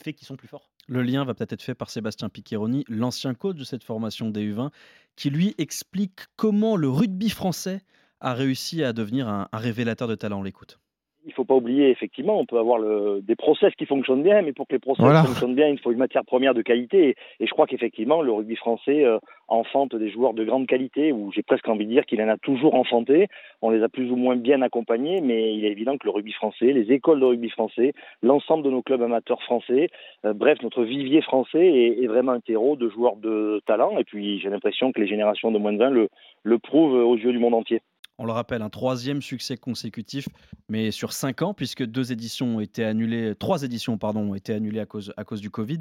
fait 0.00 0.12
qu'ils 0.12 0.28
sont 0.28 0.36
plus 0.36 0.46
forts. 0.46 0.70
Le 0.86 1.02
lien 1.02 1.24
va 1.24 1.34
peut-être 1.34 1.54
être 1.54 1.62
fait 1.62 1.74
par 1.74 1.90
Sébastien 1.90 2.28
Piccheroni, 2.28 2.84
l'ancien 2.88 3.34
coach 3.34 3.56
de 3.56 3.64
cette 3.64 3.82
formation 3.82 4.30
des 4.30 4.52
U20, 4.52 4.70
qui 5.16 5.30
lui 5.30 5.56
explique 5.58 6.20
comment 6.36 6.76
le 6.76 6.88
rugby 6.88 7.28
français 7.28 7.82
a 8.20 8.32
réussi 8.32 8.84
à 8.84 8.92
devenir 8.92 9.28
un, 9.28 9.48
un 9.50 9.58
révélateur 9.58 10.06
de 10.06 10.14
talent. 10.14 10.38
On 10.38 10.42
l'écoute 10.44 10.78
il 11.26 11.32
faut 11.32 11.44
pas 11.44 11.54
oublier, 11.54 11.90
effectivement, 11.90 12.38
on 12.38 12.46
peut 12.46 12.58
avoir 12.58 12.78
le, 12.78 13.20
des 13.22 13.36
process 13.36 13.74
qui 13.74 13.86
fonctionnent 13.86 14.22
bien, 14.22 14.42
mais 14.42 14.52
pour 14.52 14.66
que 14.66 14.72
les 14.72 14.78
process 14.78 15.04
fonctionnent 15.26 15.54
bien, 15.54 15.68
il 15.68 15.78
faut 15.78 15.92
une 15.92 15.98
matière 15.98 16.24
première 16.24 16.54
de 16.54 16.62
qualité. 16.62 17.14
Et, 17.40 17.46
je 17.46 17.50
crois 17.50 17.66
qu'effectivement, 17.66 18.22
le 18.22 18.32
rugby 18.32 18.56
français 18.56 19.04
euh, 19.04 19.18
enfante 19.48 19.94
des 19.94 20.10
joueurs 20.10 20.34
de 20.34 20.44
grande 20.44 20.66
qualité, 20.66 21.12
ou 21.12 21.30
j'ai 21.32 21.42
presque 21.42 21.68
envie 21.68 21.86
de 21.86 21.90
dire 21.90 22.06
qu'il 22.06 22.22
en 22.22 22.28
a 22.28 22.38
toujours 22.38 22.74
enfanté. 22.74 23.28
On 23.60 23.70
les 23.70 23.82
a 23.82 23.88
plus 23.88 24.10
ou 24.10 24.16
moins 24.16 24.36
bien 24.36 24.62
accompagnés, 24.62 25.20
mais 25.20 25.54
il 25.54 25.64
est 25.64 25.72
évident 25.72 25.98
que 25.98 26.06
le 26.06 26.12
rugby 26.12 26.32
français, 26.32 26.72
les 26.72 26.92
écoles 26.92 27.20
de 27.20 27.26
rugby 27.26 27.50
français, 27.50 27.92
l'ensemble 28.22 28.64
de 28.64 28.70
nos 28.70 28.82
clubs 28.82 29.02
amateurs 29.02 29.42
français, 29.42 29.88
euh, 30.24 30.32
bref, 30.32 30.58
notre 30.62 30.84
vivier 30.84 31.20
français 31.20 31.64
est, 31.66 32.02
est, 32.02 32.06
vraiment 32.06 32.32
un 32.32 32.40
terreau 32.40 32.76
de 32.76 32.88
joueurs 32.88 33.16
de 33.16 33.60
talent. 33.66 33.98
Et 33.98 34.04
puis, 34.04 34.40
j'ai 34.40 34.48
l'impression 34.48 34.92
que 34.92 35.00
les 35.00 35.06
générations 35.06 35.50
de 35.50 35.58
moins 35.58 35.72
de 35.72 35.78
20 35.78 35.90
le, 35.90 36.08
le 36.42 36.58
prouvent 36.58 36.94
aux 36.94 37.16
yeux 37.16 37.32
du 37.32 37.38
monde 37.38 37.54
entier. 37.54 37.82
On 38.22 38.26
le 38.26 38.32
rappelle, 38.32 38.60
un 38.60 38.68
troisième 38.68 39.22
succès 39.22 39.56
consécutif, 39.56 40.28
mais 40.68 40.90
sur 40.90 41.14
cinq 41.14 41.40
ans, 41.40 41.54
puisque 41.54 41.82
deux 41.82 42.12
éditions 42.12 42.56
ont 42.56 42.60
été 42.60 42.84
annulées, 42.84 43.34
trois 43.34 43.62
éditions 43.62 43.96
pardon, 43.96 44.32
ont 44.32 44.34
été 44.34 44.52
annulées 44.52 44.80
à 44.80 44.84
cause, 44.84 45.14
à 45.16 45.24
cause 45.24 45.40
du 45.40 45.48
Covid. 45.48 45.78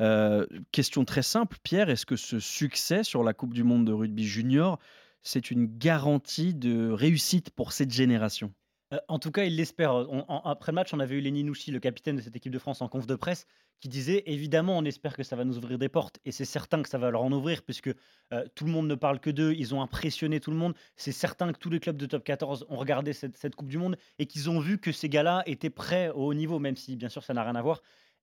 Euh, 0.00 0.46
question 0.70 1.04
très 1.04 1.22
simple, 1.22 1.56
Pierre, 1.64 1.90
est-ce 1.90 2.06
que 2.06 2.14
ce 2.14 2.38
succès 2.38 3.02
sur 3.02 3.24
la 3.24 3.34
Coupe 3.34 3.54
du 3.54 3.64
Monde 3.64 3.88
de 3.88 3.92
rugby 3.92 4.24
junior, 4.24 4.78
c'est 5.24 5.50
une 5.50 5.66
garantie 5.66 6.54
de 6.54 6.90
réussite 6.90 7.50
pour 7.50 7.72
cette 7.72 7.90
génération? 7.90 8.52
Euh, 8.94 8.98
en 9.08 9.18
tout 9.18 9.32
cas, 9.32 9.42
il 9.42 9.56
l'espère. 9.56 10.06
Après 10.44 10.70
le 10.70 10.76
match, 10.76 10.94
on 10.94 11.00
avait 11.00 11.16
eu 11.16 11.20
Lenny 11.20 11.42
Nouchi, 11.42 11.72
le 11.72 11.80
capitaine 11.80 12.14
de 12.14 12.20
cette 12.20 12.36
équipe 12.36 12.52
de 12.52 12.60
France, 12.60 12.82
en 12.82 12.88
conf 12.88 13.08
de 13.08 13.16
presse, 13.16 13.48
qui 13.80 13.88
disait 13.88 14.22
évidemment, 14.26 14.76
on 14.78 14.84
espère 14.84 15.16
que 15.16 15.22
ça 15.22 15.36
va 15.36 15.44
nous 15.44 15.58
ouvrir 15.58 15.78
des 15.78 15.88
portes, 15.88 16.18
et 16.24 16.32
c'est 16.32 16.44
certain 16.44 16.82
que 16.82 16.88
ça 16.88 16.98
va 16.98 17.10
leur 17.10 17.22
en 17.22 17.32
ouvrir, 17.32 17.62
puisque 17.62 17.90
euh, 18.32 18.44
tout 18.54 18.64
le 18.64 18.70
monde 18.70 18.86
ne 18.86 18.94
parle 18.94 19.20
que 19.20 19.30
d'eux, 19.30 19.54
ils 19.56 19.74
ont 19.74 19.82
impressionné 19.82 20.40
tout 20.40 20.50
le 20.50 20.56
monde. 20.56 20.74
C'est 20.96 21.12
certain 21.12 21.52
que 21.52 21.58
tous 21.58 21.70
les 21.70 21.80
clubs 21.80 21.96
de 21.96 22.06
top 22.06 22.24
14 22.24 22.66
ont 22.68 22.76
regardé 22.76 23.12
cette, 23.12 23.36
cette 23.36 23.56
Coupe 23.56 23.68
du 23.68 23.78
Monde 23.78 23.96
et 24.18 24.26
qu'ils 24.26 24.50
ont 24.50 24.60
vu 24.60 24.78
que 24.78 24.92
ces 24.92 25.08
gars-là 25.08 25.42
étaient 25.46 25.70
prêts 25.70 26.10
au 26.10 26.26
haut 26.26 26.34
niveau, 26.34 26.58
même 26.58 26.76
si 26.76 26.96
bien 26.96 27.08
sûr 27.08 27.24
ça 27.24 27.34
n'a 27.34 27.42
rien 27.42 27.56
à 27.56 27.62
voir. 27.62 27.82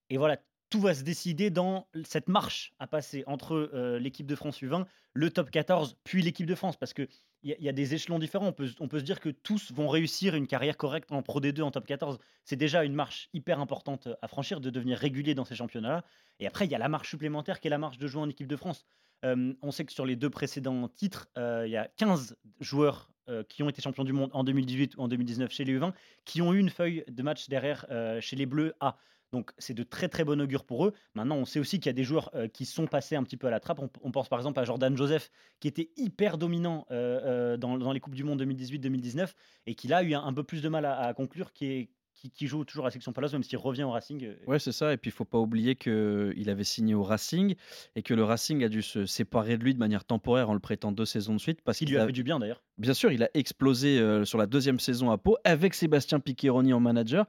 Et 0.10 0.18
voilà, 0.18 0.38
tout 0.70 0.82
va 0.82 0.94
se 0.94 1.04
décider 1.04 1.50
dans 1.50 1.88
cette 2.04 2.28
marche 2.28 2.74
à 2.80 2.88
passer 2.88 3.24
entre 3.28 3.72
euh, 3.74 4.00
l'équipe 4.00 4.28
de 4.28 4.36
France 4.36 4.62
U20, 4.62 4.86
le 5.14 5.30
top 5.30 5.50
14, 5.50 5.98
puis 6.04 6.22
l'équipe 6.22 6.46
de 6.46 6.56
France. 6.56 6.76
Parce 6.78 6.94
qu'il 6.94 7.08
y, 7.44 7.70
a 7.70 7.72
des 7.72 7.94
échelons 7.94 8.20
différents. 8.20 8.48
On 8.48 8.88
peut, 8.88 9.00
se 9.00 9.04
dire 9.04 9.20
que 9.20 9.30
tous 9.30 9.72
vont 9.72 9.88
réussir 9.88 10.36
une 10.36 10.48
carrière 10.48 10.78
correcte 10.78 11.12
en 11.12 11.22
Pro 11.22 11.40
D2, 11.40 11.62
en 11.62 11.72
top 11.72 11.86
14. 11.86 12.20
C'est 12.44 12.58
déjà 12.58 12.84
une 12.84 12.94
marche 12.94 13.30
hyper 13.34 13.60
importante 13.60 14.10
à 14.22 14.28
franchir, 14.28 14.60
de 14.60 14.70
devenir 14.70 14.98
régulier 14.98 15.36
dans 15.36 15.46
ces 15.46 15.56
championnats-là. 15.56 16.04
Et 16.40 16.48
après, 16.48 16.66
il 16.66 16.72
y 16.72 16.76
a 16.76 16.80
la 16.80 16.90
marche 16.90 17.10
supplémentaire 17.10 17.60
qui 17.60 17.68
est 17.68 17.72
la 17.72 17.78
marche 17.78 17.98
de 17.98 18.08
jouer 18.08 18.22
en 18.22 18.30
équipe 18.30 18.48
de 18.48 18.58
France. 18.58 18.86
Euh, 19.26 19.54
on 19.62 19.72
sait 19.72 19.86
que 19.86 19.94
sur 19.94 20.06
les 20.06 20.16
deux 20.16 20.30
précédents 20.30 20.88
titres, 20.90 21.28
euh, 21.38 21.64
il 21.66 21.72
y 21.72 21.78
a 21.78 21.88
15 21.98 22.36
joueurs 22.60 23.10
qui 23.50 23.62
ont 23.62 23.68
été 23.68 23.82
champions 23.82 24.06
du 24.06 24.14
monde 24.14 24.30
en 24.32 24.46
2018 24.46 24.96
ou 24.96 25.02
en 25.02 25.10
2019 25.10 25.52
chez 25.52 25.66
les 25.66 25.78
U20, 25.78 25.92
qui 26.24 26.42
ont 26.42 26.54
eu 26.54 26.60
une 26.60 26.70
feuille 26.70 27.04
de 27.10 27.24
match 27.24 27.50
derrière 27.50 27.86
chez 28.22 28.38
les 28.38 28.46
Bleus 28.46 28.74
A. 28.80 28.98
Donc 29.32 29.52
c'est 29.58 29.74
de 29.74 29.84
très 29.84 30.08
très 30.08 30.24
bon 30.24 30.40
augure 30.42 30.64
pour 30.64 30.86
eux. 30.86 30.94
Maintenant, 31.16 31.36
on 31.36 31.46
sait 31.46 31.60
aussi 31.60 31.80
qu'il 31.80 31.88
y 31.88 31.90
a 31.90 31.94
des 31.94 32.04
joueurs 32.04 32.30
euh, 32.34 32.48
qui 32.48 32.66
sont 32.66 32.88
passés 32.88 33.16
un 33.16 33.24
petit 33.24 33.38
peu 33.38 33.48
à 33.48 33.50
la 33.50 33.60
trappe. 33.60 33.80
On, 34.02 34.12
pense 34.12 34.30
par 34.30 34.40
exemple 34.40 34.60
à 34.60 34.64
Jordan 34.64 34.96
Joseph, 34.96 35.30
qui 35.60 35.68
était 35.68 35.90
hyper 35.98 36.38
dominant 36.38 36.86
euh, 36.92 37.56
euh, 37.56 37.58
dans, 37.58 37.92
les 37.92 38.00
Coupes 38.00 38.16
du 38.16 38.24
Monde 38.24 38.42
2018-2019 38.42 39.34
et 39.66 39.76
qui 39.76 39.92
a 39.92 40.04
eu 40.04 40.14
un, 40.14 40.34
peu 40.34 40.44
plus 40.44 40.62
de 40.62 40.70
mal 40.70 40.86
à, 40.86 41.14
conclure, 41.14 41.52
qui, 41.52 41.66
est, 41.66 41.90
qui, 42.14 42.48
joue 42.48 42.64
toujours 42.64 42.86
à 42.86 42.88
la 42.88 42.92
section 42.92 43.12
Palace, 43.12 43.34
même 43.34 43.44
s'il 43.44 43.58
revient 43.58 43.84
au 43.84 43.92
Racing. 43.92 44.34
Ouais, 44.48 44.60
c'est 44.60 44.72
ça. 44.72 44.94
Et 44.94 44.98
puis, 44.98 45.10
il 45.10 45.14
faut 45.14 45.26
pas 45.26 45.38
oublier 45.38 45.76
qu'il 45.76 46.50
avait 46.50 46.64
signé 46.64 46.96
au 46.96 47.04
Racing 47.04 47.56
et 47.96 48.04
que 48.04 48.14
le 48.14 48.24
Racing 48.24 48.64
a 48.64 48.70
dû 48.70 48.82
se 48.82 49.06
séparer 49.06 49.58
de 49.58 49.64
lui 49.64 49.74
de 49.74 49.80
manière 49.80 50.06
temporaire 50.06 50.50
en 50.50 50.54
le 50.54 50.60
prêtant 50.60 50.92
deux 50.92 51.06
saisons 51.06 51.36
de 51.36 51.40
suite. 51.40 51.62
Parce 51.62 51.80
qu'il 51.80 51.90
lui 51.90 51.98
a, 51.98 52.06
fait 52.06 52.12
du 52.14 52.24
bien 52.24 52.40
d'ailleurs. 52.40 52.64
Bien 52.78 52.94
sûr, 52.94 53.12
il 53.12 53.24
a 53.24 53.30
explosé 53.34 54.26
sur 54.26 54.38
la 54.38 54.46
deuxième 54.46 54.80
saison 54.80 55.12
à 55.12 55.18
Pau 55.18 55.38
avec 55.44 55.74
Sébastien 55.74 56.20
Piccheroni 56.20 56.74
en 56.74 56.80
manager. 56.80 57.26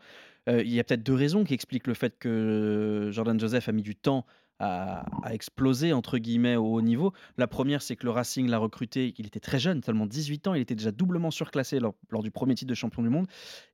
Euh, 0.49 0.62
il 0.62 0.73
y 0.73 0.81
a 0.81 0.85
peut-être 0.85 1.02
deux 1.02 1.14
raisons 1.14 1.45
qui 1.45 1.55
expliquent 1.55 1.87
le 1.87 1.95
fait 1.95 2.19
que 2.19 3.11
Jordan 3.12 3.38
Joseph 3.38 3.69
a 3.69 3.73
mis 3.73 3.83
du 3.83 3.95
temps 3.95 4.25
à, 4.61 5.05
exploser 5.31 5.93
entre 5.93 6.19
guillemets 6.19 6.57
au 6.57 6.75
haut 6.75 6.83
niveau. 6.83 7.12
La 7.37 7.47
première, 7.47 7.83
c'est 7.83 7.97
que 7.97 8.05
le 8.05 8.11
Racing 8.11 8.49
l'a 8.49 8.59
recruté, 8.59 9.14
il 9.19 9.26
était 9.26 9.40
très 9.40 9.59
jeune, 9.59 9.83
seulement 9.83 10.07
18 10.07 10.49
ans, 10.49 10.55
il 10.55 10.61
était 10.61 10.75
déjà 10.75 10.90
doublement 10.90 11.31
surclassé 11.31 11.78
lors, 11.78 11.95
du 12.23 12.31
premier 12.31 12.55
titre 12.55 12.69
de 12.69 12.75
champion 12.75 13.02
du 13.02 13.09
monde, 13.09 13.26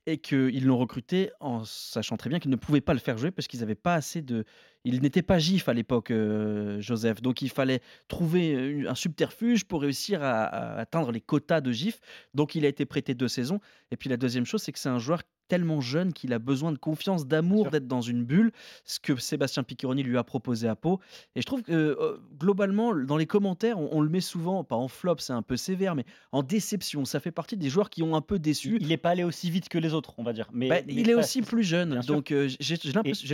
et 0.07 0.19
qu'ils 0.19 0.64
l'ont 0.66 0.76
recruté 0.76 1.31
en 1.40 1.64
sachant 1.64 2.16
très 2.16 2.28
bien 2.28 2.38
qu'ils 2.38 2.50
ne 2.50 2.57
pouvaient 2.57 2.83
pas 2.83 2.93
le 2.93 3.00
faire 3.00 3.16
jouer 3.16 3.31
parce 3.31 3.49
qu'ils 3.49 3.61
n'avaient 3.61 3.75
pas 3.75 3.95
assez 3.95 4.21
de... 4.21 4.45
Il 4.85 5.00
n'était 5.00 5.23
pas 5.23 5.38
GIF 5.38 5.69
à 5.69 5.75
l'époque, 5.75 6.11
euh, 6.11 6.81
Joseph, 6.81 7.23
donc 7.23 7.41
il 7.43 7.49
fallait 7.49 7.81
trouver 8.09 8.87
un 8.87 8.95
subterfuge 8.95 9.64
pour 9.64 9.83
réussir 9.83 10.23
à, 10.23 10.43
à 10.45 10.81
atteindre 10.81 11.11
les 11.11 11.21
quotas 11.21 11.61
de 11.61 11.73
GIF. 11.73 12.00
Donc 12.35 12.55
il 12.55 12.64
a 12.64 12.69
été 12.69 12.85
prêté 12.85 13.14
deux 13.14 13.29
saisons. 13.29 13.61
Et 13.91 13.97
puis 13.97 14.11
la 14.11 14.17
deuxième 14.17 14.45
chose, 14.45 14.62
c'est 14.62 14.73
que 14.73 14.79
c'est 14.79 14.88
un 14.88 14.99
joueur 14.99 15.23
tellement 15.49 15.81
jeune 15.81 16.12
qu'il 16.12 16.33
a 16.33 16.38
besoin 16.38 16.73
de 16.73 16.79
confiance, 16.79 17.26
d'amour, 17.26 17.71
d'être 17.71 17.87
dans 17.87 18.00
une 18.00 18.25
bulle, 18.25 18.53
ce 18.85 18.99
que 19.00 19.17
Sébastien 19.17 19.62
Piccheroni 19.62 20.03
lui 20.03 20.17
a 20.17 20.25
proposé 20.25 20.69
à 20.69 20.76
Pau. 20.76 21.00
Et 21.35 21.41
je 21.41 21.47
trouve 21.47 21.62
que 21.62 21.73
euh, 21.73 22.19
globalement, 22.38 22.95
dans 22.95 23.17
les 23.17 23.26
commentaires, 23.26 23.79
on, 23.79 24.00
le 24.00 24.09
met 24.09 24.21
souvent, 24.21 24.64
pas 24.64 24.76
en 24.76 24.88
flop, 24.88 25.17
c'est 25.19 25.33
un 25.33 25.43
peu 25.43 25.57
sévère, 25.57 25.95
mais 25.95 26.05
en 26.33 26.43
déception. 26.43 27.05
Ça 27.05 27.21
fait 27.21 27.31
partie 27.31 27.57
des 27.57 27.69
joueurs 27.69 27.91
qui 27.91 28.03
ont 28.03 28.17
un 28.17 28.21
peu 28.21 28.38
déçu. 28.38 28.79
Il 28.81 28.88
n'est 28.88 28.97
pas 28.97 29.11
allé 29.11 29.25
aussi 29.25 29.50
vite 29.50 29.69
que 29.69 29.79
les 29.79 29.95
autres, 29.95 30.14
on 30.19 30.23
va 30.23 30.33
dire. 30.33 30.49
Mais, 30.53 30.69
bah, 30.69 30.81
il 30.88 31.11
est 31.11 31.14
aussi 31.14 31.43
plus 31.43 31.62
jeune, 31.62 32.00
donc 32.00 32.31
euh, 32.31 32.49
j'ai 32.61 32.76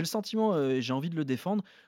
le 0.01 0.05
sentiment, 0.05 0.53
euh, 0.53 0.79
j'ai 0.79 0.93
envie 0.93 1.09
de 1.09 1.15
le 1.15 1.25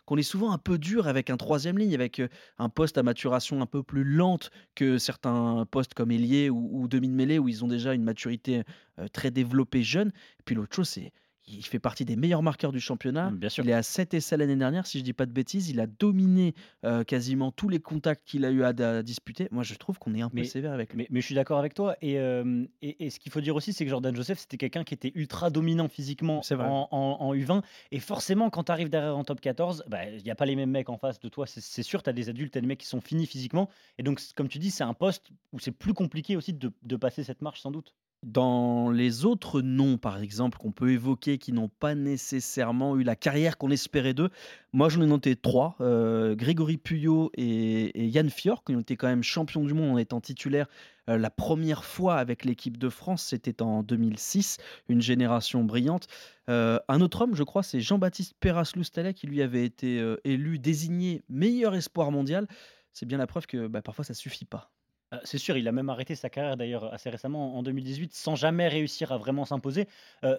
qu'on 0.06 0.18
est 0.18 0.24
souvent 0.24 0.52
un 0.52 0.58
peu 0.58 0.78
dur 0.78 1.08
avec 1.08 1.30
un 1.30 1.38
troisième 1.38 1.78
ligne, 1.78 1.94
avec 1.94 2.22
un 2.58 2.70
poste 2.70 2.98
à 2.98 3.04
maturation 3.04 3.62
un 3.62 3.66
peu 3.66 3.84
plus 3.84 4.04
lente 4.04 4.50
que 4.76 4.98
certains 4.98 5.66
postes 5.70 5.94
comme 5.94 6.12
ailier 6.12 6.50
ou, 6.50 6.70
ou 6.72 6.88
demi 6.88 7.08
de 7.08 7.14
mêlée 7.14 7.40
où 7.40 7.48
ils 7.50 7.64
ont 7.64 7.68
déjà 7.68 7.94
une 7.94 8.04
maturité 8.04 8.64
très 9.12 9.32
développée 9.32 9.84
jeune. 9.84 10.12
Puis 10.46 10.56
l'autre 10.56 10.76
chose, 10.76 10.90
c'est 10.90 11.12
il 11.48 11.66
fait 11.66 11.80
partie 11.80 12.06
des 12.06 12.16
meilleurs 12.16 12.44
marqueurs 12.44 12.72
du 12.72 12.80
championnat. 12.80 13.30
Bien 13.32 13.50
sûr. 13.50 13.64
Il 13.64 13.70
est 13.70 13.74
à 13.74 13.84
7 13.84 14.14
essais 14.14 14.38
l'année 14.38 14.56
dernière, 14.56 14.88
si 14.88 15.00
je 15.00 15.04
dis 15.04 15.14
pas 15.14 15.26
de 15.26 15.32
bêtises. 15.32 15.70
Il 15.70 15.80
a 15.80 15.88
dominé 15.88 16.54
euh, 16.86 17.04
quasiment 17.04 17.52
tous 17.52 17.70
les 17.70 17.80
contacts 17.80 18.24
qu'il 18.26 18.46
a 18.46 18.52
eu 18.52 18.64
à, 18.64 19.04
disputer. 19.04 19.48
Moi, 19.52 19.64
je 19.64 19.76
trouve 19.76 20.00
qu'on 20.00 20.14
est 20.16 20.22
un 20.22 20.30
peu 20.30 20.44
sévère 20.44 20.72
avec 20.72 20.94
lui. 20.94 21.08
Mais, 21.10 21.22
je 21.22 21.26
suis 21.26 21.36
d'accord 21.36 21.60
avec 21.60 21.74
toi. 21.74 21.96
Euh, 22.04 22.66
et, 22.82 23.06
et, 23.06 23.10
ce 23.10 23.20
qu'il 23.20 23.32
faut 23.32 23.42
dire 23.42 23.56
aussi, 23.56 23.74
c'est 23.74 23.84
que 23.84 23.90
Jordan 23.90 24.16
Joseph, 24.16 24.40
c'était 24.40 24.58
quelqu'un 24.58 24.84
qui 24.84 24.94
était 24.94 25.12
ultra 25.16 25.50
dominant 25.50 25.90
physiquement 25.90 26.42
en, 26.52 26.88
en, 26.92 27.34
U20. 27.36 27.62
Et 27.92 28.00
forcément, 28.00 28.50
quand 28.50 28.66
tu 28.66 28.72
arrives 28.72 28.90
derrière 28.90 29.18
en 29.18 29.24
top 29.24 29.42
14, 29.42 29.86
bah, 29.88 30.10
il 30.10 30.24
n'y 30.24 30.32
a 30.32 30.36
pas 30.36 30.46
les 30.46 30.56
mêmes 30.56 30.72
mecs 30.72 30.90
en 30.90 30.98
face 30.98 31.20
de 31.20 31.30
toi. 31.30 31.46
C'est 31.48 31.84
sûr, 31.84 32.04
tu 32.04 32.10
as 32.10 32.14
des 32.14 32.30
adultes, 32.30 32.54
tu 32.54 32.58
as 32.58 32.62
des 32.62 32.68
mecs 32.68 32.80
qui 32.80 32.88
sont 32.88 33.02
finis 33.02 33.26
physiquement. 33.26 33.70
Et 33.98 34.04
donc, 34.04 34.22
comme 34.36 34.48
tu 34.48 34.60
dis, 34.60 34.72
c'est 34.72 34.84
un 34.84 34.94
poste 34.94 35.32
où 35.52 35.60
c'est 35.60 35.72
plus 35.72 35.94
compliqué 35.94 36.36
aussi 36.36 36.54
de, 36.54 36.72
de 36.82 36.96
passer 36.96 37.24
cette 37.24 37.42
marche, 37.42 37.62
sans 37.62 37.72
doute. 37.72 37.94
Dans 38.24 38.90
les 38.90 39.26
autres 39.26 39.62
noms, 39.62 39.98
par 39.98 40.18
exemple, 40.22 40.58
qu'on 40.58 40.72
peut 40.72 40.92
évoquer, 40.92 41.38
qui 41.38 41.52
n'ont 41.52 41.68
pas 41.68 41.94
nécessairement 41.94 42.96
eu 42.96 43.04
la 43.04 43.18
carrière 43.18 43.58
qu'on 43.58 43.70
espérait 43.70 44.14
d'eux, 44.14 44.30
moi 44.72 44.88
j'en 44.88 45.02
ai 45.02 45.06
noté 45.06 45.36
trois. 45.36 45.76
Euh, 45.82 46.34
Grégory 46.34 46.78
Puyot 46.78 47.32
et, 47.36 48.08
Yann 48.08 48.30
Fior, 48.30 48.64
qui 48.64 48.76
ont 48.78 48.80
été 48.80 48.96
quand 48.96 49.08
même 49.08 49.24
champions 49.24 49.66
du 49.66 49.74
monde 49.74 49.92
en 49.92 49.98
étant 49.98 50.22
titulaires 50.22 50.68
euh, 51.10 51.18
la 51.18 51.30
première 51.30 51.84
fois 51.84 52.16
avec 52.16 52.46
l'équipe 52.46 52.78
de 52.78 52.88
France, 52.88 53.24
c'était 53.24 53.62
en 53.62 53.84
2006, 53.84 54.58
une 54.88 55.02
génération 55.02 55.66
brillante. 55.66 56.08
Euh, 56.50 56.80
un 56.88 57.02
autre 57.02 57.24
homme, 57.24 57.36
je 57.36 57.44
crois, 57.44 57.62
c'est 57.62 57.82
Jean-Baptiste 57.82 58.36
Perras-Loustalet, 58.40 59.14
qui 59.14 59.28
lui 59.28 59.42
avait 59.42 59.66
été 59.66 60.02
élu, 60.24 60.60
désigné 60.60 61.24
meilleur 61.28 61.76
espoir 61.76 62.10
mondial. 62.10 62.48
C'est 62.94 63.06
bien 63.06 63.18
la 63.18 63.28
preuve 63.28 63.48
que 63.48 63.68
bah, 63.68 63.82
parfois 63.82 64.06
ça 64.06 64.14
suffit 64.14 64.46
pas. 64.46 64.73
Euh, 65.14 65.18
c'est 65.24 65.38
sûr, 65.38 65.58
il 65.58 65.68
a 65.68 65.72
même 65.72 65.90
arrêté 65.90 66.16
sa 66.16 66.30
carrière 66.30 66.58
d'ailleurs 66.58 66.94
assez 66.94 67.10
récemment 67.10 67.58
en 67.58 67.64
2018 67.64 68.14
sans 68.14 68.36
jamais 68.36 68.68
réussir 68.68 69.12
à 69.12 69.18
vraiment 69.18 69.46
s'imposer. 69.46 69.88
Euh, 70.24 70.38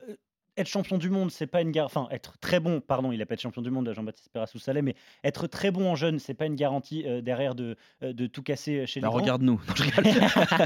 être 0.57 0.69
champion 0.69 0.99
du 0.99 1.11
monde, 1.11 1.33
c'est 1.33 1.49
pas 1.49 1.63
une 1.63 1.73
garantie. 1.73 1.97
Enfin, 1.97 2.09
être 2.13 2.39
très 2.39 2.61
bon, 2.61 2.81
pardon, 2.81 3.11
il 3.11 3.21
a 3.21 3.27
pas 3.27 3.35
été 3.35 3.43
champion 3.43 3.63
du 3.63 3.73
monde, 3.73 3.93
Jean-Baptiste 3.93 4.31
Perrassou 4.33 4.61
Saleh, 4.61 4.83
mais 4.83 4.95
être 5.25 5.49
très 5.49 5.73
bon 5.73 5.91
en 5.91 5.97
jeune, 5.97 6.21
c'est 6.21 6.35
pas 6.35 6.47
une 6.47 6.55
garantie 6.55 7.05
euh, 7.07 7.21
derrière 7.21 7.57
de, 7.57 7.77
de 8.03 8.27
tout 8.29 8.43
casser 8.43 8.87
chez 8.87 9.01
les 9.01 9.03
bah, 9.03 9.09
Regarde-nous. 9.09 9.61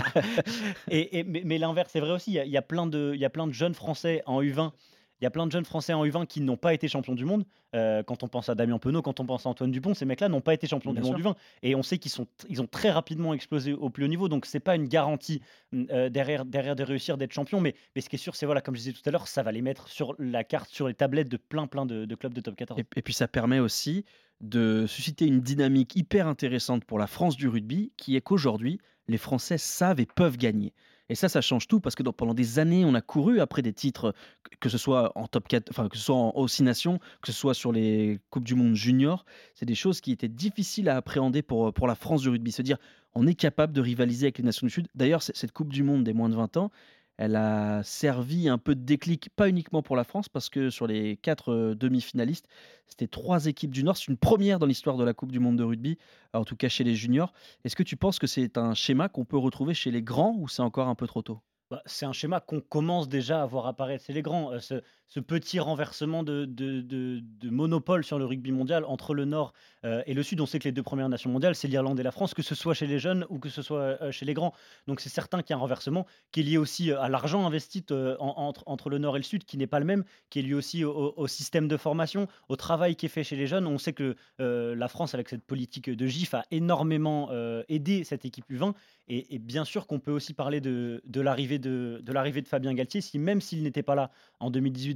et, 0.91 1.25
mais, 1.25 1.57
l'inverse, 1.57 1.89
c'est 1.91 2.01
vrai 2.01 2.11
aussi. 2.11 2.33
Il 2.33 2.51
y, 2.51 2.57
a, 2.59 2.63
plein 2.63 2.87
de, 2.87 3.13
il 3.15 3.21
y 3.21 3.25
a 3.25 3.31
plein 3.31 3.47
de 3.47 3.53
jeunes 3.53 3.75
Français 3.75 4.23
en 4.27 4.43
U20 4.43 4.73
il 5.21 5.25
y 5.25 5.27
a 5.27 5.31
plein 5.31 5.47
de 5.47 5.53
jeunes 5.53 5.65
Français 5.65 5.93
en 5.93 6.05
U20 6.05 6.27
qui 6.27 6.41
n'ont 6.41 6.57
pas 6.57 6.75
été 6.75 6.89
champions 6.89 7.15
du 7.15 7.25
monde. 7.25 7.45
Euh, 7.75 8.03
quand 8.03 8.23
on 8.23 8.29
pense 8.29 8.49
à 8.49 8.55
Damien 8.55 8.79
Penaud, 8.79 9.03
quand 9.03 9.21
on 9.21 9.27
pense 9.27 9.47
à 9.47 9.49
Antoine 9.49 9.71
Dupont, 9.71 9.95
ces 9.95 10.05
mecs-là 10.05 10.29
n'ont 10.29 10.41
pas 10.41 10.55
été 10.55 10.67
champions 10.67 10.93
du 10.93 11.01
monde 11.01 11.21
U20. 11.21 11.35
Et 11.63 11.75
on 11.75 11.83
sait 11.83 11.99
qu'ils 11.99 12.11
sont, 12.11 12.27
ils 12.49 12.63
ont 12.63 12.67
très 12.67 12.91
rapidement 12.91 13.35
explosé 13.35 13.73
au 13.73 13.91
plus 13.91 14.05
haut 14.05 14.09
niveau. 14.09 14.29
Donc 14.29 14.47
c'est 14.47 14.61
pas 14.61 14.77
une 14.77 14.87
garantie 14.87 15.43
euh, 15.75 16.09
derrière, 16.09 16.45
derrière 16.45 16.77
de 16.77 16.83
réussir 16.83 17.19
d'être 17.19 17.33
champion. 17.33 17.61
Mais, 17.61 17.75
mais 17.95 18.01
ce 18.01 18.09
qui 18.09 18.17
est 18.17 18.19
sûr, 18.19 18.37
c'est 18.37 18.47
voilà, 18.47 18.61
comme 18.61 18.75
je 18.75 18.81
disais 18.81 18.93
tout 18.93 19.03
à 19.07 19.11
l'heure, 19.11 19.29
ça 19.29 19.43
va 19.43 19.53
les 19.53 19.63
mettre 19.63 19.89
sur 19.89 20.15
la 20.19 20.45
carte, 20.45 20.71
sur 20.71 20.89
les 20.89 20.95
tablettes 20.95 21.29
de 21.29 21.37
plein 21.37 21.67
plein 21.67 21.85
de, 21.85 22.15
clubs 22.15 22.35
de 22.35 22.41
top 22.41 22.57
14. 22.57 22.81
Et, 22.97 23.03
puis 23.03 23.15
ça 23.15 23.29
permet 23.29 23.59
aussi 23.59 24.05
de 24.41 24.87
susciter 24.87 25.27
une 25.27 25.41
dynamique 25.41 25.97
hyper 25.97 26.29
intéressante 26.29 26.85
pour 26.85 26.99
la 26.99 27.09
France 27.09 27.37
du 27.37 27.49
rugby, 27.49 27.93
qui 27.97 28.15
est 28.15 28.21
qu'aujourd'hui, 28.21 28.79
les 29.09 29.19
Français 29.19 29.59
savent 29.59 30.01
et 30.01 30.07
peuvent 30.07 30.37
gagner. 30.37 30.73
Et 31.09 31.15
ça, 31.15 31.29
ça 31.29 31.41
change 31.41 31.69
tout 31.69 31.81
parce 31.81 31.95
que 31.95 32.03
pendant 32.03 32.35
des 32.35 32.59
années, 32.59 32.85
on 32.85 32.95
a 32.95 33.01
couru 33.01 33.41
après 33.41 33.63
des 33.63 33.73
titres, 33.73 34.15
que 34.61 34.69
ce 34.69 34.79
soit 34.79 35.13
en 35.17 35.27
top 35.27 35.49
4, 35.49 35.71
enfin, 35.71 35.89
que 35.89 35.97
ce 35.97 36.05
soit 36.05 36.17
en 36.17 36.47
6 36.47 36.63
Nations, 36.63 36.99
que 37.23 37.33
ce 37.33 37.39
soit 37.39 37.55
sur 37.55 37.73
les 37.73 38.21
Coupes 38.31 38.45
du 38.45 38.55
Monde 38.55 38.75
junior. 38.75 39.25
C'est 39.55 39.67
des 39.67 39.75
choses 39.75 40.01
qui 40.01 40.13
étaient 40.13 40.29
difficiles 40.29 40.89
à 40.89 40.97
appréhender 40.97 41.43
pour, 41.43 41.73
pour 41.73 41.87
la 41.87 41.95
France 41.95 42.23
du 42.23 42.29
rugby. 42.29 42.53
Se 42.53 42.63
dire, 42.63 42.79
on 43.15 43.27
est 43.27 43.35
capable 43.35 43.73
de 43.73 43.81
rivaliser 43.81 44.27
avec 44.27 44.39
les 44.39 44.45
Nations 44.45 44.67
du 44.67 44.73
Sud. 44.73 44.89
D'ailleurs, 44.95 45.23
cette 45.23 45.53
Coupe 45.53 45.73
du 45.73 45.83
Monde 45.83 46.05
des 46.05 46.13
moins 46.13 46.29
de 46.29 46.35
20 46.35 46.57
ans, 46.59 46.71
elle 47.19 47.37
a 47.37 47.83
servi 47.83 48.49
un 48.49 48.59
peu 48.59 48.75
de 48.75 48.83
déclic, 48.83 49.31
pas 49.37 49.49
uniquement 49.49 49.83
pour 49.83 49.97
la 49.97 50.05
France, 50.05 50.29
parce 50.29 50.49
que 50.49 50.71
sur 50.71 50.87
les 50.87 51.17
quatre 51.17 51.53
euh, 51.53 51.75
demi-finalistes, 51.75 52.47
c'était 52.87 53.09
trois 53.09 53.47
équipes 53.47 53.73
du 53.73 53.85
Nord. 53.85 53.97
C'est 53.97 54.09
une 54.09 54.17
première 54.17 54.59
dans 54.59 54.67
l'histoire 54.67 54.97
de 54.97 55.05
la 55.05 55.15
Coupe 55.15 55.33
du 55.33 55.41
Monde 55.41 55.57
de 55.59 55.65
rugby, 55.65 55.99
en 56.33 56.45
tout 56.45 56.57
cas 56.57 56.69
chez 56.69 56.85
les 56.85 56.95
juniors. 56.95 57.33
Est-ce 57.65 57.77
que 57.77 57.83
tu 57.83 57.97
penses 57.97 58.19
que 58.19 58.27
c'est 58.27 58.57
un 58.57 58.75
schéma 58.75 59.09
qu'on 59.09 59.25
peut 59.25 59.39
retrouver 59.39 59.75
chez 59.75 59.91
les 59.91 60.03
grands 60.03 60.35
ou 60.39 60.49
c'est 60.49 60.63
encore 60.63 60.89
un 60.89 60.95
peu 60.95 61.07
trop 61.07 61.23
tôt? 61.23 61.41
Bah, 61.71 61.83
c'est 61.85 62.07
un 62.07 62.13
schéma 62.13 62.41
qu'on 62.41 62.61
commence 62.61 63.09
déjà 63.09 63.43
à 63.43 63.47
voir 63.47 63.67
apparaître 63.67 64.03
C'est 64.05 64.15
les 64.15 64.23
grands. 64.23 64.53
Euh, 64.53 64.81
petit 65.21 65.59
renversement 65.59 66.23
de, 66.23 67.23
monopole 67.45 68.05
sur 68.05 68.19
le 68.19 68.25
rugby 68.25 68.53
mondial 68.53 68.85
entre 68.85 69.15
le 69.15 69.25
Nord 69.25 69.53
euh, 69.85 70.03
et 70.07 70.15
le 70.15 70.23
Sud. 70.23 70.41
On 70.41 70.47
sait 70.47 70.59
que 70.59 70.65
les 70.65 70.73
deux 70.73 70.83
premières 70.83 71.09
nations 71.09 71.31
mondiales, 71.31 71.55
c'est 71.55 71.69
l'Irlande 71.69 71.99
et 71.99 72.03
la 72.03 72.11
France, 72.11 72.35
que 72.35 72.43
ce 72.43 72.55
soit 72.55 72.75
chez 72.75 72.87
les 72.87 72.99
jeunes 72.99 73.27
ou 73.31 73.39
que 73.39 73.49
ce 73.49 73.63
soit 73.63 73.99
euh, 74.03 74.13
chez 74.13 74.27
les 74.27 74.35
grands. 74.35 74.53
Donc 74.87 75.01
c'est 75.01 75.09
certain 75.09 75.43
qu'il 75.43 75.51
y 75.51 75.55
a 75.55 75.57
un 75.57 75.61
renversement 75.61 76.07
qui 76.31 76.41
est 76.41 76.43
lié 76.43 76.59
aussi 76.59 76.93
à 76.93 77.09
l'argent 77.09 77.47
investi 77.47 77.85
entre, 78.19 78.91
le 78.91 78.99
Nord 78.99 79.17
et 79.17 79.21
le 79.21 79.25
Sud, 79.25 79.45
qui 79.45 79.57
n'est 79.57 79.67
pas 79.67 79.79
le 79.79 79.85
même, 79.85 80.05
qui 80.31 80.41
est 80.41 80.43
lié 80.43 80.55
aussi 80.55 80.85
au, 80.85 81.27
système 81.27 81.69
de 81.69 81.77
formation, 81.77 82.29
au 82.49 82.57
travail 82.57 82.97
qui 82.97 83.07
est 83.07 83.09
fait 83.09 83.25
chez 83.25 83.37
les 83.37 83.47
jeunes. 83.47 83.67
On 83.67 83.79
sait 83.79 83.93
que 83.93 84.17
la 84.39 84.89
France, 84.89 85.15
avec 85.15 85.29
cette 85.29 85.43
politique 85.43 85.91
de 85.91 86.07
GIF, 86.07 86.35
a 86.35 86.45
énormément 86.51 87.31
aidé 87.69 88.05
cette 88.05 88.25
équipe 88.25 88.45
U20. 88.51 88.75
Et, 89.11 89.39
bien 89.39 89.65
sûr 89.65 89.87
qu'on 89.87 90.01
peut 90.01 90.11
aussi 90.11 90.35
parler 90.35 90.61
de, 90.61 91.01
l'arrivée 91.15 91.59
de, 91.59 92.03
l'arrivée 92.09 92.43
de 92.43 92.49
Fabien 92.49 92.75
Galtier, 92.75 93.01
si 93.01 93.19
même 93.19 93.41
s'il 93.41 93.63
n'était 93.63 93.83
pas 93.83 93.95
là 93.95 94.11
en 94.39 94.51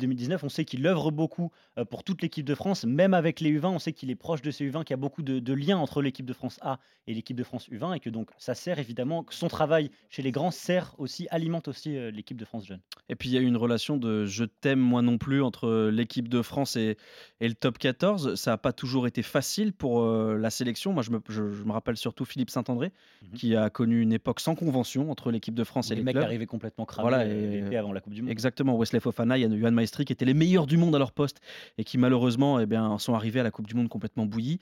2018-2019, 0.07 0.39
on 0.43 0.49
sait 0.49 0.65
qu'il 0.65 0.87
œuvre 0.87 1.11
beaucoup 1.11 1.51
euh, 1.79 1.85
pour 1.85 2.05
toute 2.05 2.23
l'équipe 2.23 2.45
de 2.45 2.55
France, 2.55 2.85
même 2.85 3.15
avec 3.15 3.41
les 3.41 3.59
U20, 3.59 3.67
on 3.67 3.79
sait 3.79 3.93
qu'il 3.93 4.11
est 4.11 4.17
proche 4.17 4.43
de 4.43 4.51
ces 4.51 4.69
U20, 4.69 4.85
qu'il 4.85 4.91
y 4.91 4.95
a 4.95 4.97
beaucoup 4.97 5.23
de, 5.23 5.53
liens 5.53 5.79
entre 5.79 6.03
l'équipe 6.03 6.27
de 6.27 6.33
France 6.33 6.59
A 6.63 6.79
et 7.07 7.15
l'équipe 7.15 7.37
de 7.37 7.45
France 7.45 7.69
U20, 7.71 7.97
et 7.97 8.01
que 8.01 8.11
donc 8.11 8.31
ça 8.39 8.55
sert 8.55 8.79
évidemment, 8.79 9.27
son 9.31 9.49
travail 9.49 9.91
chez 10.09 10.23
les 10.23 10.33
grands 10.33 10.51
sert 10.51 10.95
aussi, 10.99 11.27
alimente 11.31 11.69
aussi 11.69 11.97
euh, 11.97 12.11
l'équipe 12.11 12.37
de 12.37 12.45
France 12.45 12.67
jeune. 12.67 12.81
Et 13.09 13.17
puis 13.17 13.29
il 13.29 13.33
y 13.33 13.39
a 13.39 13.41
eu 13.41 13.47
une 13.47 13.57
relation 13.57 13.97
de 13.97 14.25
je 14.25 14.45
t'aime 14.45 14.81
moi 14.81 15.03
non 15.03 15.19
plus 15.19 15.43
entre 15.43 15.91
l'équipe 15.91 16.29
de 16.29 16.43
France 16.43 16.77
et, 16.77 16.97
le 17.41 17.55
top 17.55 17.79
14. 17.79 18.37
Ça 18.37 18.53
n'a 18.53 18.59
pas 18.59 18.73
toujours 18.73 19.07
été 19.07 19.23
facile 19.23 19.73
pour 19.73 20.03
euh, 20.03 20.37
la 20.39 20.51
sélection. 20.51 20.93
Moi 20.93 21.03
je 21.03 21.11
me, 21.11 21.73
rappelle 21.73 21.97
surtout 21.97 22.25
Philippe 22.25 22.51
Saint-André, 22.51 22.93
mhm. 23.23 23.33
qui 23.35 23.57
a 23.57 23.71
connu 23.71 24.01
une 24.01 24.13
époque 24.13 24.41
sans 24.41 24.55
convention 24.55 25.11
entre 25.11 25.31
l'équipe 25.31 25.55
de 25.55 25.65
France 25.65 25.91
et 25.91 25.95
les, 25.95 26.03
les 26.03 26.13
clubs 26.13 26.47
complètement 26.47 26.85
cramé 26.87 27.09
voilà, 27.09 27.25
euh, 27.25 27.71
et, 27.71 27.77
avant 27.77 27.93
la 27.93 28.01
Coupe 28.01 28.15
du 28.15 28.23
Monde. 28.23 28.31
Exactement, 28.31 28.77
Wesley 28.77 29.01
Fofana, 29.01 29.39
Yann, 29.39 29.57
Johan 29.59 29.73
Qui 29.93 30.13
étaient 30.13 30.25
les 30.25 30.35
meilleurs 30.35 30.67
du 30.67 30.77
monde 30.77 30.95
à 30.97 30.99
leur 30.99 31.13
poste 31.13 31.39
et 31.79 31.85
qui 31.85 31.99
malheureusement 31.99 32.59
eh 32.61 32.67
bien, 32.67 32.99
sont 32.99 33.15
arrivés 33.15 33.41
à 33.41 33.43
la 33.43 33.51
Coupe 33.51 33.67
du 33.67 33.75
Monde 33.75 33.89
complètement 33.89 34.27
bouillis. 34.27 34.59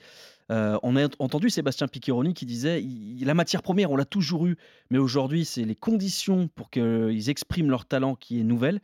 Euh, 0.51 0.77
on 0.83 0.97
a 0.97 1.07
entendu 1.19 1.49
Sébastien 1.49 1.87
Piccheroni 1.87 2.33
qui 2.33 2.45
disait 2.45 2.83
la 3.21 3.33
matière 3.33 3.61
première, 3.61 3.91
on 3.91 3.95
l'a 3.95 4.05
toujours 4.05 4.47
eu, 4.47 4.57
mais 4.89 4.97
aujourd'hui, 4.97 5.45
c'est 5.45 5.63
les 5.63 5.75
conditions 5.75 6.49
pour 6.49 6.69
qu'ils 6.69 7.29
expriment 7.29 7.69
leur 7.69 7.85
talent 7.85 8.15
qui 8.15 8.39
est 8.39 8.43
nouvelle. 8.43 8.81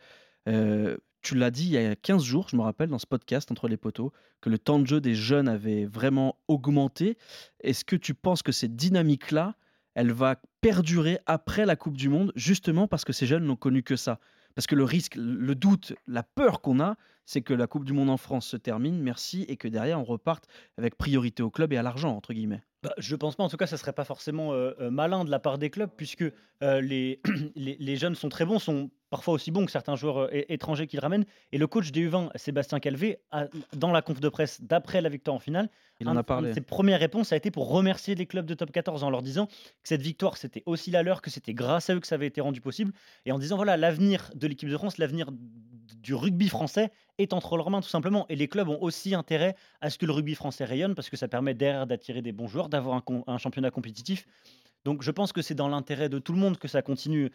Euh, 0.48 0.98
tu 1.22 1.36
l'as 1.36 1.52
dit 1.52 1.66
il 1.66 1.72
y 1.72 1.78
a 1.78 1.96
15 1.96 2.24
jours, 2.24 2.48
je 2.50 2.56
me 2.56 2.62
rappelle, 2.62 2.90
dans 2.90 3.00
ce 3.00 3.08
podcast 3.08 3.52
entre 3.52 3.68
les 3.68 3.76
poteaux, 3.76 4.14
que 4.40 4.50
le 4.50 4.58
temps 4.58 4.80
de 4.80 4.88
jeu 4.88 5.02
des 5.02 5.16
jeunes 5.16 5.50
avait 5.50 5.86
vraiment 5.86 6.38
augmenté. 6.48 7.18
Est-ce 7.60 7.84
que 7.84 7.98
tu 7.98 8.14
penses 8.14 8.44
que 8.44 8.54
cette 8.54 8.76
dynamique-là, 8.76 9.56
elle 9.98 10.12
va 10.12 10.40
perdurer 10.62 11.18
après 11.26 11.66
la 11.66 11.76
Coupe 11.76 11.98
du 11.98 12.08
Monde, 12.08 12.32
justement 12.36 12.88
parce 12.88 13.04
que 13.04 13.14
ces 13.14 13.26
jeunes 13.26 13.46
n'ont 13.46 13.56
connu 13.56 13.82
que 13.82 13.96
ça. 13.96 14.20
Parce 14.54 14.68
que 14.68 14.76
le 14.76 14.84
risque, 14.84 15.16
le 15.16 15.56
doute, 15.56 15.94
la 16.06 16.22
peur 16.22 16.62
qu'on 16.62 16.80
a, 16.80 16.98
c'est 17.26 17.42
que 17.42 17.54
la 17.56 17.66
Coupe 17.66 17.84
du 17.84 17.94
Monde 17.94 18.12
en 18.12 18.18
France 18.18 18.46
se 18.46 18.58
termine, 18.58 19.02
merci, 19.02 19.44
et 19.50 19.58
que 19.58 19.68
derrière 19.68 20.00
on 20.00 20.04
reparte 20.04 20.46
avec 20.78 20.98
priorité 20.98 21.42
au 21.42 21.50
club 21.50 21.74
et 21.74 21.78
à 21.78 21.82
l'argent, 21.82 22.16
entre 22.16 22.34
guillemets. 22.34 22.62
Bah, 22.84 22.94
je 23.00 23.16
pense 23.16 23.36
pas, 23.36 23.44
en 23.44 23.50
tout 23.50 23.58
cas, 23.58 23.66
ça 23.66 23.76
serait 23.76 23.92
pas 23.92 24.04
forcément 24.04 24.54
euh, 24.54 24.74
euh, 24.80 24.92
malin 24.92 25.26
de 25.26 25.32
la 25.32 25.40
part 25.40 25.58
des 25.58 25.72
clubs, 25.72 25.90
puisque 25.98 26.26
euh, 26.62 26.80
les, 26.80 27.20
les, 27.56 27.96
jeunes 27.96 28.14
sont 28.14 28.30
très 28.30 28.46
bons, 28.46 28.60
sont 28.60 28.92
parfois 29.10 29.34
aussi 29.34 29.52
bons 29.52 29.66
que 29.66 29.72
certains 29.72 29.96
joueurs 29.96 30.30
étrangers 30.32 30.88
qu'ils 30.88 31.00
ramènent. 31.00 31.26
Et 31.52 31.58
le 31.58 31.68
coach 31.68 31.92
des 31.92 32.10
U20, 32.10 32.30
Sébastien 32.36 32.80
Calvé, 32.80 33.20
dans 33.74 33.92
la 33.92 34.02
conf 34.02 34.20
de 34.20 34.30
presse 34.30 34.62
d'après 34.62 35.02
la 35.02 35.10
victoire 35.10 35.36
en 35.36 35.40
finale, 35.40 35.70
Il 36.00 36.10
en 36.10 36.16
a 36.16 36.24
parlé. 36.24 36.54
ses 36.54 36.62
premières 36.62 37.00
réponses 37.00 37.32
a 37.32 37.36
été 37.36 37.52
pour 37.52 37.70
remercier 37.70 38.16
les 38.16 38.26
clubs 38.26 38.46
de 38.46 38.54
top 38.54 38.72
14 38.72 39.04
en 39.04 39.10
leur 39.10 39.22
disant 39.22 39.48
que 39.48 39.54
cette 39.84 40.02
victoire, 40.02 40.38
c'était 40.38 40.64
aussi 40.66 40.92
la 40.92 41.04
leur, 41.04 41.22
que 41.22 41.30
c'était 41.30 41.54
grâce 41.54 41.90
à 41.90 41.96
eux 41.96 42.00
que 42.00 42.08
ça 42.08 42.16
avait 42.16 42.28
été 42.28 42.42
rendu 42.42 42.62
possible, 42.62 42.94
et 43.26 43.32
en 43.32 43.40
disant 43.40 43.56
voilà, 43.56 43.78
l'avenir 43.78 44.32
de 44.36 44.48
l'équipe 44.48 44.70
de 44.70 44.78
France, 44.78 44.98
l'avenir 44.98 45.30
du 45.32 46.14
rugby 46.14 46.50
français 46.50 46.92
est 47.18 47.34
entre 47.34 47.58
leurs 47.58 47.70
mains 47.70 47.82
tout 47.82 47.90
simplement. 47.90 48.26
Et 48.30 48.36
les 48.36 48.48
clubs 48.48 48.70
ont 48.70 48.82
aussi 48.82 49.16
intérêt 49.16 49.56
à 49.82 49.90
ce 49.90 49.98
que 49.98 50.06
le 50.06 50.12
rugby 50.12 50.36
français 50.36 50.66
rayonne 50.66 50.96
parce 50.96 51.10
que 51.10 51.18
ça 51.18 51.28
permet 51.28 51.54
derrière 51.54 51.88
d'attirer 51.88 52.22
des 52.22 52.32
bons 52.32 52.48
joueurs, 52.48 52.70
d'avoir 52.70 53.04
un, 53.28 53.38
championnat 53.38 53.72
compétitif. 53.72 54.26
Donc 54.86 55.04
je 55.04 55.12
pense 55.12 55.34
que 55.34 55.42
c'est 55.42 55.56
dans 55.56 55.68
l'intérêt 55.68 56.10
de 56.10 56.20
tout 56.20 56.34
le 56.34 56.40
monde 56.40 56.58
que 56.58 56.68
ça 56.68 56.82
continue, 56.82 57.32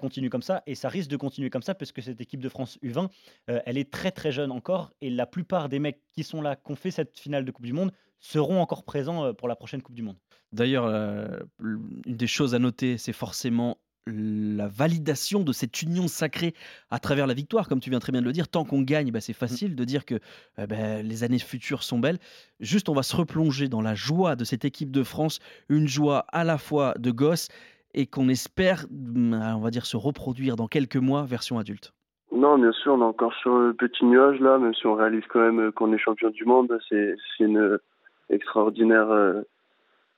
continue 0.00 0.30
comme 0.30 0.42
ça, 0.42 0.62
et 0.66 0.74
ça 0.74 0.88
risque 0.88 1.10
de 1.10 1.16
continuer 1.16 1.50
comme 1.50 1.62
ça 1.62 1.74
parce 1.74 1.92
que 1.92 2.02
cette 2.02 2.20
équipe 2.20 2.40
de 2.40 2.48
France 2.48 2.78
U20, 2.82 3.08
euh, 3.50 3.60
elle 3.66 3.78
est 3.78 3.90
très 3.90 4.10
très 4.10 4.32
jeune 4.32 4.50
encore, 4.50 4.92
et 5.00 5.10
la 5.10 5.26
plupart 5.26 5.68
des 5.68 5.78
mecs 5.78 6.00
qui 6.12 6.24
sont 6.24 6.42
là, 6.42 6.56
qui 6.56 6.72
ont 6.72 6.76
fait 6.76 6.90
cette 6.90 7.18
finale 7.18 7.44
de 7.44 7.50
Coupe 7.50 7.66
du 7.66 7.72
Monde, 7.72 7.92
seront 8.20 8.60
encore 8.60 8.84
présents 8.84 9.24
euh, 9.24 9.32
pour 9.32 9.48
la 9.48 9.56
prochaine 9.56 9.82
Coupe 9.82 9.94
du 9.94 10.02
Monde. 10.02 10.16
D'ailleurs, 10.52 10.86
euh, 10.86 11.40
une 11.60 12.16
des 12.16 12.26
choses 12.26 12.54
à 12.54 12.58
noter, 12.58 12.96
c'est 12.96 13.12
forcément 13.12 13.78
la 14.06 14.68
validation 14.68 15.40
de 15.40 15.52
cette 15.52 15.80
union 15.82 16.08
sacrée 16.08 16.54
à 16.90 16.98
travers 16.98 17.26
la 17.26 17.34
victoire, 17.34 17.68
comme 17.68 17.80
tu 17.80 17.90
viens 17.90 18.00
très 18.00 18.12
bien 18.12 18.20
de 18.20 18.26
le 18.26 18.32
dire. 18.32 18.48
Tant 18.48 18.64
qu'on 18.64 18.82
gagne, 18.82 19.10
bah, 19.10 19.20
c'est 19.20 19.32
facile 19.32 19.74
de 19.74 19.84
dire 19.84 20.04
que 20.04 20.16
eh 20.58 20.66
ben, 20.66 21.06
les 21.06 21.24
années 21.24 21.38
futures 21.38 21.82
sont 21.82 21.98
belles. 21.98 22.18
Juste, 22.60 22.88
on 22.88 22.94
va 22.94 23.02
se 23.02 23.16
replonger 23.16 23.68
dans 23.68 23.80
la 23.80 23.94
joie 23.94 24.36
de 24.36 24.44
cette 24.44 24.64
équipe 24.64 24.90
de 24.90 25.02
France, 25.02 25.40
une 25.68 25.88
joie 25.88 26.26
à 26.32 26.44
la 26.44 26.58
fois 26.58 26.94
de 26.98 27.10
gosse 27.10 27.48
et 27.94 28.06
qu'on 28.06 28.28
espère, 28.28 28.86
on 28.92 29.60
va 29.60 29.70
dire, 29.70 29.86
se 29.86 29.96
reproduire 29.96 30.56
dans 30.56 30.66
quelques 30.66 30.96
mois, 30.96 31.24
version 31.24 31.58
adulte. 31.58 31.92
Non, 32.32 32.58
bien 32.58 32.72
sûr, 32.72 32.94
on 32.94 33.00
est 33.00 33.04
encore 33.04 33.32
sur 33.34 33.56
le 33.56 33.72
petit 33.72 34.04
nuage 34.04 34.40
là, 34.40 34.58
même 34.58 34.74
si 34.74 34.86
on 34.86 34.94
réalise 34.94 35.22
quand 35.28 35.38
même 35.38 35.70
qu'on 35.72 35.92
est 35.92 35.98
champion 35.98 36.30
du 36.30 36.44
monde. 36.44 36.76
C'est 36.88 37.14
une 37.38 37.78
extraordinaire 38.28 39.44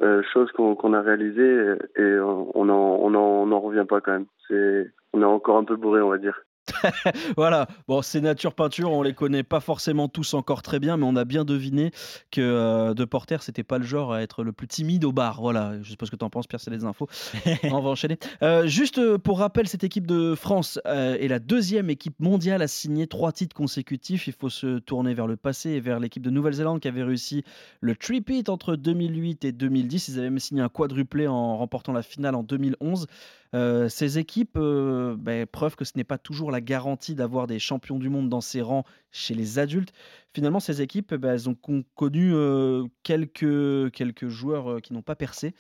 euh, 0.03 0.23
chose 0.33 0.51
qu'on 0.53 0.93
a 0.93 1.01
réalisée 1.01 1.75
et 1.97 2.19
on 2.21 2.65
n'en 2.65 2.97
on 3.01 3.15
en, 3.15 3.51
on 3.51 3.61
revient 3.61 3.87
pas 3.89 4.01
quand 4.01 4.13
même. 4.13 4.27
C'est 4.49 4.91
on 5.13 5.23
est 5.23 5.27
encore 5.27 5.57
un 5.57 5.65
peu 5.65 5.77
bourré, 5.77 6.01
on 6.03 6.11
va 6.11 6.19
dire. 6.19 6.46
voilà, 7.37 7.69
bon, 7.89 8.03
ces 8.03 8.21
natures 8.21 8.55
peintures, 8.55 8.93
on 8.93 9.03
les 9.03 9.15
connaît 9.15 9.43
pas 9.43 9.61
forcément 9.61 10.09
tous 10.09 10.35
encore 10.35 10.63
très 10.63 10.79
bien, 10.79 10.97
mais 10.97 11.05
on 11.05 11.17
a 11.17 11.25
bien 11.25 11.45
deviné 11.45 11.91
que 12.31 12.41
euh, 12.41 12.95
De 12.95 13.05
Porter, 13.05 13.39
c'était 13.41 13.63
pas 13.63 13.79
le 13.79 13.85
genre 13.85 14.13
à 14.13 14.23
être 14.23 14.43
le 14.43 14.53
plus 14.53 14.67
timide 14.67 15.05
au 15.05 15.13
bar. 15.13 15.41
Voilà, 15.41 15.75
je 15.83 15.91
sais 15.91 15.97
pas 15.97 16.07
ce 16.07 16.11
que 16.11 16.17
tu 16.17 16.25
en 16.25 16.31
penses, 16.31 16.47
Pierre, 16.47 16.61
c'est 16.61 16.71
les 16.71 16.85
infos. 16.85 17.09
on 17.65 17.81
va 17.81 17.91
enchaîner. 17.91 18.19
Euh, 18.43 18.67
juste 18.67 18.99
euh, 18.99 19.19
pour 19.19 19.39
rappel, 19.39 19.69
cette 19.69 19.85
équipe 19.85 20.07
de 20.07 20.35
France 20.35 20.81
est 20.85 21.29
la 21.29 21.39
deuxième 21.39 21.91
équipe 21.91 22.19
mondiale 22.21 22.63
à 22.63 22.69
signer 22.69 23.07
trois 23.07 23.33
titres 23.33 23.55
consécutifs. 23.55 24.27
Il 24.27 24.33
faut 24.33 24.51
se 24.51 24.79
tourner 24.79 25.15
vers 25.15 25.27
le 25.27 25.37
passé 25.37 25.71
et 25.71 25.81
vers 25.81 26.01
l'équipe 26.01 26.23
de 26.23 26.31
Nouvelle-Zélande 26.31 26.81
qui 26.81 26.89
avait 26.89 27.03
réussi 27.03 27.45
le 27.81 27.95
tripit 27.97 28.45
entre 28.49 28.77
2008 28.77 29.45
et 29.45 29.53
2010. 29.53 30.09
Ils 30.09 30.19
avaient 30.19 30.31
même 30.31 30.39
signé 30.39 30.63
un 30.63 30.69
quadruplé 30.69 31.27
en 31.27 31.57
remportant 31.57 31.93
la 31.93 32.03
finale 32.03 32.35
en 32.35 32.43
2011. 32.43 33.07
Ces 33.53 34.19
équipes, 34.19 34.59
ben, 34.59 35.47
preuve 35.47 35.77
que 35.77 35.85
ce 35.85 35.93
n'est 35.97 36.05
pas 36.05 36.19
toujours 36.19 36.51
la 36.51 36.61
garantie 36.61 37.15
d'avoir 37.15 37.47
des 37.47 37.59
champions 37.59 37.99
du 37.99 38.09
monde 38.09 38.29
dans 38.29 38.41
ses 38.41 38.61
rangs 38.61 38.85
chez 39.11 39.35
les 39.35 39.59
adultes. 39.59 39.93
Finalement, 40.35 40.61
ces 40.61 40.83
équipes, 40.83 41.15
ben, 41.15 41.33
elles 41.33 41.49
ont 41.49 41.57
connu 41.95 42.35
quelques, 43.03 43.93
quelques 43.93 44.29
joueurs 44.29 44.83
qui 44.83 44.93
n'ont 44.93 45.03
pas 45.03 45.17
percé. 45.17 45.55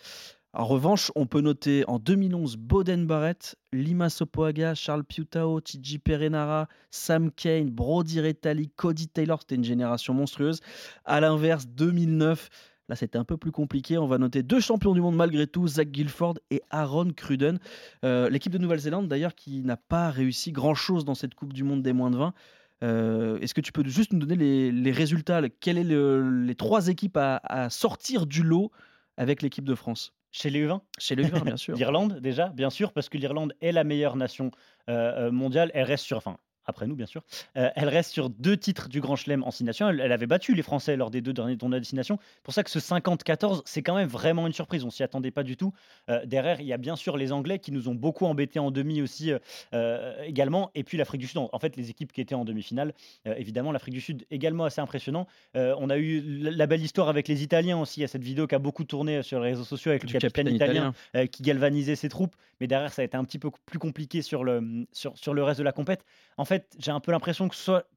En 0.58 0.64
revanche, 0.64 1.12
on 1.16 1.26
peut 1.26 1.42
noter 1.42 1.84
en 1.86 1.98
2011 1.98 2.56
Boden 2.56 3.06
Barrett, 3.06 3.56
Lima 3.74 4.08
Sopoaga, 4.08 4.74
Charles 4.74 5.04
Piutao, 5.04 5.60
Tiji 5.60 5.98
Perenara, 5.98 6.66
Sam 6.90 7.30
Kane, 7.30 7.68
Brody 7.68 8.22
Retalli, 8.22 8.70
Cody 8.70 9.06
Taylor. 9.06 9.38
C'était 9.40 9.56
une 9.56 9.64
génération 9.64 10.14
monstrueuse. 10.14 10.60
À 11.04 11.20
l'inverse, 11.20 11.66
2009, 11.66 12.48
Là, 12.88 12.94
c'était 12.94 13.18
un 13.18 13.24
peu 13.24 13.36
plus 13.36 13.50
compliqué. 13.50 13.98
On 13.98 14.06
va 14.06 14.18
noter 14.18 14.42
deux 14.42 14.60
champions 14.60 14.94
du 14.94 15.00
monde 15.00 15.16
malgré 15.16 15.46
tout, 15.46 15.66
Zach 15.66 15.88
Guilford 15.88 16.34
et 16.50 16.62
Aaron 16.70 17.10
Cruden. 17.12 17.58
Euh, 18.04 18.30
l'équipe 18.30 18.52
de 18.52 18.58
Nouvelle-Zélande, 18.58 19.08
d'ailleurs, 19.08 19.34
qui 19.34 19.62
n'a 19.62 19.76
pas 19.76 20.10
réussi 20.10 20.52
grand-chose 20.52 21.04
dans 21.04 21.14
cette 21.14 21.34
Coupe 21.34 21.52
du 21.52 21.64
Monde 21.64 21.82
des 21.82 21.92
moins 21.92 22.10
de 22.10 22.16
20. 22.16 22.34
Euh, 22.82 23.38
est-ce 23.40 23.54
que 23.54 23.60
tu 23.60 23.72
peux 23.72 23.84
juste 23.86 24.12
nous 24.12 24.20
donner 24.20 24.70
les, 24.70 24.92
résultats? 24.92 25.40
Quelles 25.60 25.88
sont 25.88 26.30
les 26.46 26.54
trois 26.54 26.88
équipes 26.88 27.16
à, 27.16 27.70
sortir 27.70 28.26
du 28.26 28.42
lot 28.42 28.70
avec 29.16 29.42
l'équipe 29.42 29.64
de 29.64 29.74
France? 29.74 30.12
Chez 30.30 30.50
les 30.50 30.66
U20 30.66 30.80
Chez 30.98 31.16
les 31.16 31.24
U20, 31.24 31.42
bien 31.42 31.56
sûr. 31.56 31.74
L'Irlande, 31.74 32.20
déjà, 32.20 32.50
bien 32.50 32.70
sûr, 32.70 32.92
parce 32.92 33.08
que 33.08 33.16
l'Irlande 33.16 33.54
est 33.62 33.72
la 33.72 33.84
meilleure 33.84 34.16
nation 34.16 34.50
euh, 34.88 35.32
mondiale. 35.32 35.70
Elle 35.74 35.84
reste 35.84 36.04
sur, 36.04 36.18
enfin, 36.18 36.36
après 36.66 36.86
nous 36.86 36.96
bien 36.96 37.06
sûr. 37.06 37.22
Euh, 37.56 37.70
elle 37.74 37.88
reste 37.88 38.12
sur 38.12 38.30
deux 38.30 38.56
titres 38.56 38.88
du 38.88 39.00
Grand 39.00 39.16
Chelem 39.16 39.42
en 39.44 39.50
signation. 39.50 39.88
Elle, 39.88 40.12
avait 40.12 40.26
battu 40.26 40.54
les 40.54 40.62
Français 40.62 40.96
lors 40.96 41.10
des 41.10 41.20
deux 41.20 41.32
derniers 41.32 41.56
tournois 41.56 41.78
de 41.78 41.80
destination. 41.80 42.18
C'est 42.20 42.42
pour 42.42 42.54
ça 42.54 42.64
que 42.64 42.70
ce 42.70 42.78
50-14, 42.78 43.62
c'est 43.64 43.82
quand 43.82 43.94
même 43.94 44.08
vraiment 44.08 44.46
une 44.46 44.52
surprise. 44.52 44.84
On 44.84 44.90
s'y 44.90 45.02
attendait 45.02 45.30
pas 45.30 45.42
du 45.42 45.56
tout. 45.56 45.72
Euh, 46.10 46.24
derrière, 46.26 46.60
il 46.60 46.66
y 46.66 46.72
a 46.72 46.76
bien 46.76 46.96
sûr 46.96 47.16
les 47.16 47.32
Anglais 47.32 47.58
qui 47.58 47.72
nous 47.72 47.88
ont 47.88 47.94
beaucoup 47.94 48.26
embêtés 48.26 48.58
en 48.58 48.70
demi 48.70 49.02
aussi 49.02 49.32
euh, 49.74 50.22
également. 50.24 50.70
Et 50.74 50.84
puis 50.84 50.98
l'Afrique 50.98 51.20
du 51.20 51.26
Sud. 51.26 51.38
En 51.38 51.58
fait, 51.58 51.76
les 51.76 51.90
équipes 51.90 52.12
qui 52.12 52.20
étaient 52.20 52.34
en 52.34 52.44
demi-finale, 52.44 52.94
évidemment, 53.24 53.72
l'Afrique 53.72 53.94
du 53.94 54.00
Sud 54.00 54.24
également 54.30 54.64
assez 54.64 54.80
impressionnant. 54.80 55.26
on 55.54 55.90
a 55.90 55.98
eu 55.98 56.20
la 56.40 56.66
belle 56.66 56.82
histoire 56.82 57.08
avec 57.08 57.28
les 57.28 57.42
Italiens 57.42 57.78
aussi. 57.78 58.00
Il 58.00 58.02
y 58.02 58.04
a 58.04 58.08
cette 58.08 58.24
vidéo 58.24 58.46
qui 58.46 58.54
a 58.54 58.58
beaucoup 58.58 58.84
tourné 58.84 59.22
sur 59.22 59.40
les 59.40 59.50
réseaux 59.50 59.64
sociaux 59.64 59.90
avec 59.90 60.04
le 60.04 60.18
capitaine, 60.18 60.48
italien, 60.48 60.94
qui 61.30 61.42
galvanisait 61.42 61.96
ses 61.96 62.08
troupes. 62.08 62.34
Mais 62.60 62.66
derrière, 62.66 62.92
ça 62.92 63.02
a 63.02 63.04
été 63.04 63.16
un 63.16 63.24
petit 63.24 63.38
peu 63.38 63.50
plus 63.66 63.78
compliqué 63.78 64.22
sur 64.22 64.44
le, 64.44 64.86
sur, 64.92 65.16
sur 65.16 65.34
le 65.34 65.42
reste 65.42 65.58
de 65.58 65.64
la 65.64 65.72
compète. 65.72 66.04
En 66.38 66.44
fait, 66.44 66.55
j'ai 66.78 66.90
un 66.90 67.00
peu 67.00 67.12
l'impression 67.12 67.48
que, 67.48 67.56
soit, 67.56 67.88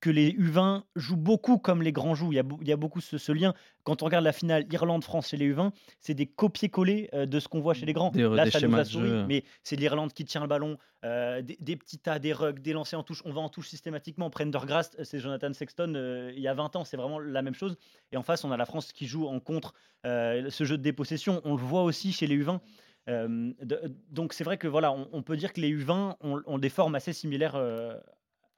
que 0.00 0.10
les 0.10 0.32
U20 0.32 0.82
jouent 0.94 1.16
beaucoup 1.16 1.58
comme 1.58 1.82
les 1.82 1.92
grands 1.92 2.14
jouent. 2.14 2.32
Il 2.32 2.36
y 2.36 2.40
a, 2.40 2.44
il 2.60 2.68
y 2.68 2.72
a 2.72 2.76
beaucoup 2.76 3.00
ce, 3.00 3.32
lien. 3.32 3.54
Quand 3.84 4.02
on 4.02 4.06
regarde 4.06 4.24
la 4.24 4.32
finale 4.32 4.66
Irlande-France 4.70 5.28
chez 5.28 5.36
les 5.36 5.52
U20, 5.52 5.70
c'est 6.00 6.14
des 6.14 6.26
copier-coller 6.26 7.08
euh, 7.14 7.26
de 7.26 7.40
ce 7.40 7.48
qu'on 7.48 7.60
voit 7.60 7.74
chez 7.74 7.86
les 7.86 7.92
grands. 7.92 8.12
Là, 8.14 8.50
ça 8.50 8.60
nous 8.60 8.74
a 8.76 8.84
souri, 8.84 9.24
mais 9.26 9.44
c'est 9.62 9.76
l'Irlande 9.76 10.12
qui 10.12 10.24
tient 10.24 10.40
le 10.40 10.46
ballon, 10.46 10.78
euh, 11.04 11.42
des, 11.42 11.76
petits 11.76 11.98
tas, 11.98 12.18
des 12.18 12.32
rugs, 12.32 12.60
des 12.60 12.72
lancers 12.72 12.98
en 12.98 13.02
touche. 13.02 13.22
On 13.24 13.32
va 13.32 13.40
en 13.40 13.48
touche 13.48 13.68
systématiquement. 13.68 14.30
Prendergrast, 14.30 15.02
c'est 15.04 15.20
Jonathan 15.20 15.52
Sexton 15.52 15.94
euh, 15.94 16.32
il 16.34 16.42
y 16.42 16.48
a 16.48 16.54
20 16.54 16.76
ans, 16.76 16.84
c'est 16.84 16.96
vraiment 16.96 17.18
la 17.18 17.42
même 17.42 17.54
chose. 17.54 17.76
Et 18.12 18.16
en 18.16 18.22
face, 18.22 18.44
on 18.44 18.50
a 18.50 18.56
la 18.56 18.66
France 18.66 18.92
qui 18.92 19.06
joue 19.06 19.26
en 19.26 19.40
contre 19.40 19.74
ce 20.04 20.64
jeu 20.64 20.78
de 20.78 20.82
dépossession. 20.82 21.40
On 21.44 21.56
le 21.56 21.62
voit 21.62 21.82
aussi 21.82 22.12
chez 22.12 22.26
les 22.26 22.36
U20. 22.36 22.60
Donc 23.06 24.32
c'est 24.32 24.44
vrai 24.44 24.58
que 24.58 24.66
voilà, 24.66 24.92
on, 24.92 25.22
peut 25.22 25.36
dire 25.36 25.52
que 25.52 25.60
les 25.60 25.72
U20 25.72 26.16
ont, 26.20 26.58
des 26.58 26.68
formes 26.68 26.94
assez 26.94 27.12
similaires 27.12 27.56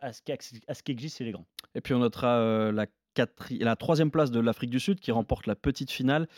à 0.00 0.12
ce, 0.12 0.22
qui, 0.22 0.92
existe 0.92 1.18
chez 1.18 1.24
les 1.24 1.32
grands. 1.32 1.46
Et 1.74 1.80
puis 1.80 1.94
on 1.94 1.98
notera 1.98 2.38
euh, 2.38 2.72
la 2.72 2.86
la 3.50 3.76
troisième 3.76 4.10
place 4.10 4.30
de 4.30 4.40
l'Afrique 4.40 4.70
du 4.70 4.80
Sud 4.80 5.00
qui 5.00 5.12
remporte 5.12 5.46
la 5.46 5.54
petite 5.54 5.90
finale. 5.90 6.28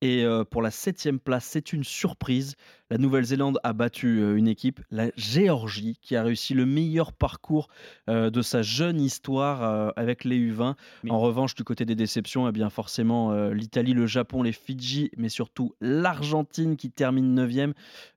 Et 0.00 0.24
euh, 0.24 0.44
pour 0.44 0.62
la 0.62 0.70
septième 0.70 1.18
place, 1.18 1.44
c'est 1.44 1.72
une 1.72 1.82
surprise. 1.82 2.54
La 2.90 2.98
Nouvelle-Zélande 2.98 3.58
a 3.64 3.72
battu 3.72 4.20
euh, 4.20 4.36
une 4.36 4.46
équipe, 4.46 4.80
la 4.90 5.10
Géorgie, 5.16 5.98
qui 6.00 6.14
a 6.14 6.22
réussi 6.22 6.54
le 6.54 6.66
meilleur 6.66 7.12
parcours 7.12 7.68
euh, 8.08 8.30
de 8.30 8.40
sa 8.40 8.62
jeune 8.62 9.00
histoire 9.00 9.92
avec 9.96 10.24
les 10.24 10.38
U20. 10.38 10.74
En 11.08 11.18
revanche, 11.18 11.54
du 11.54 11.64
côté 11.64 11.84
des 11.84 11.94
déceptions, 11.94 12.48
eh 12.48 12.52
bien 12.52 12.70
forcément 12.70 13.48
l'Italie, 13.50 13.92
le 13.92 14.06
Japon, 14.06 14.42
les 14.42 14.52
Fidji, 14.52 15.10
mais 15.16 15.28
surtout 15.28 15.74
l'Argentine 15.80 16.76
qui 16.76 16.90
termine 16.90 17.38
9e, 17.38 17.72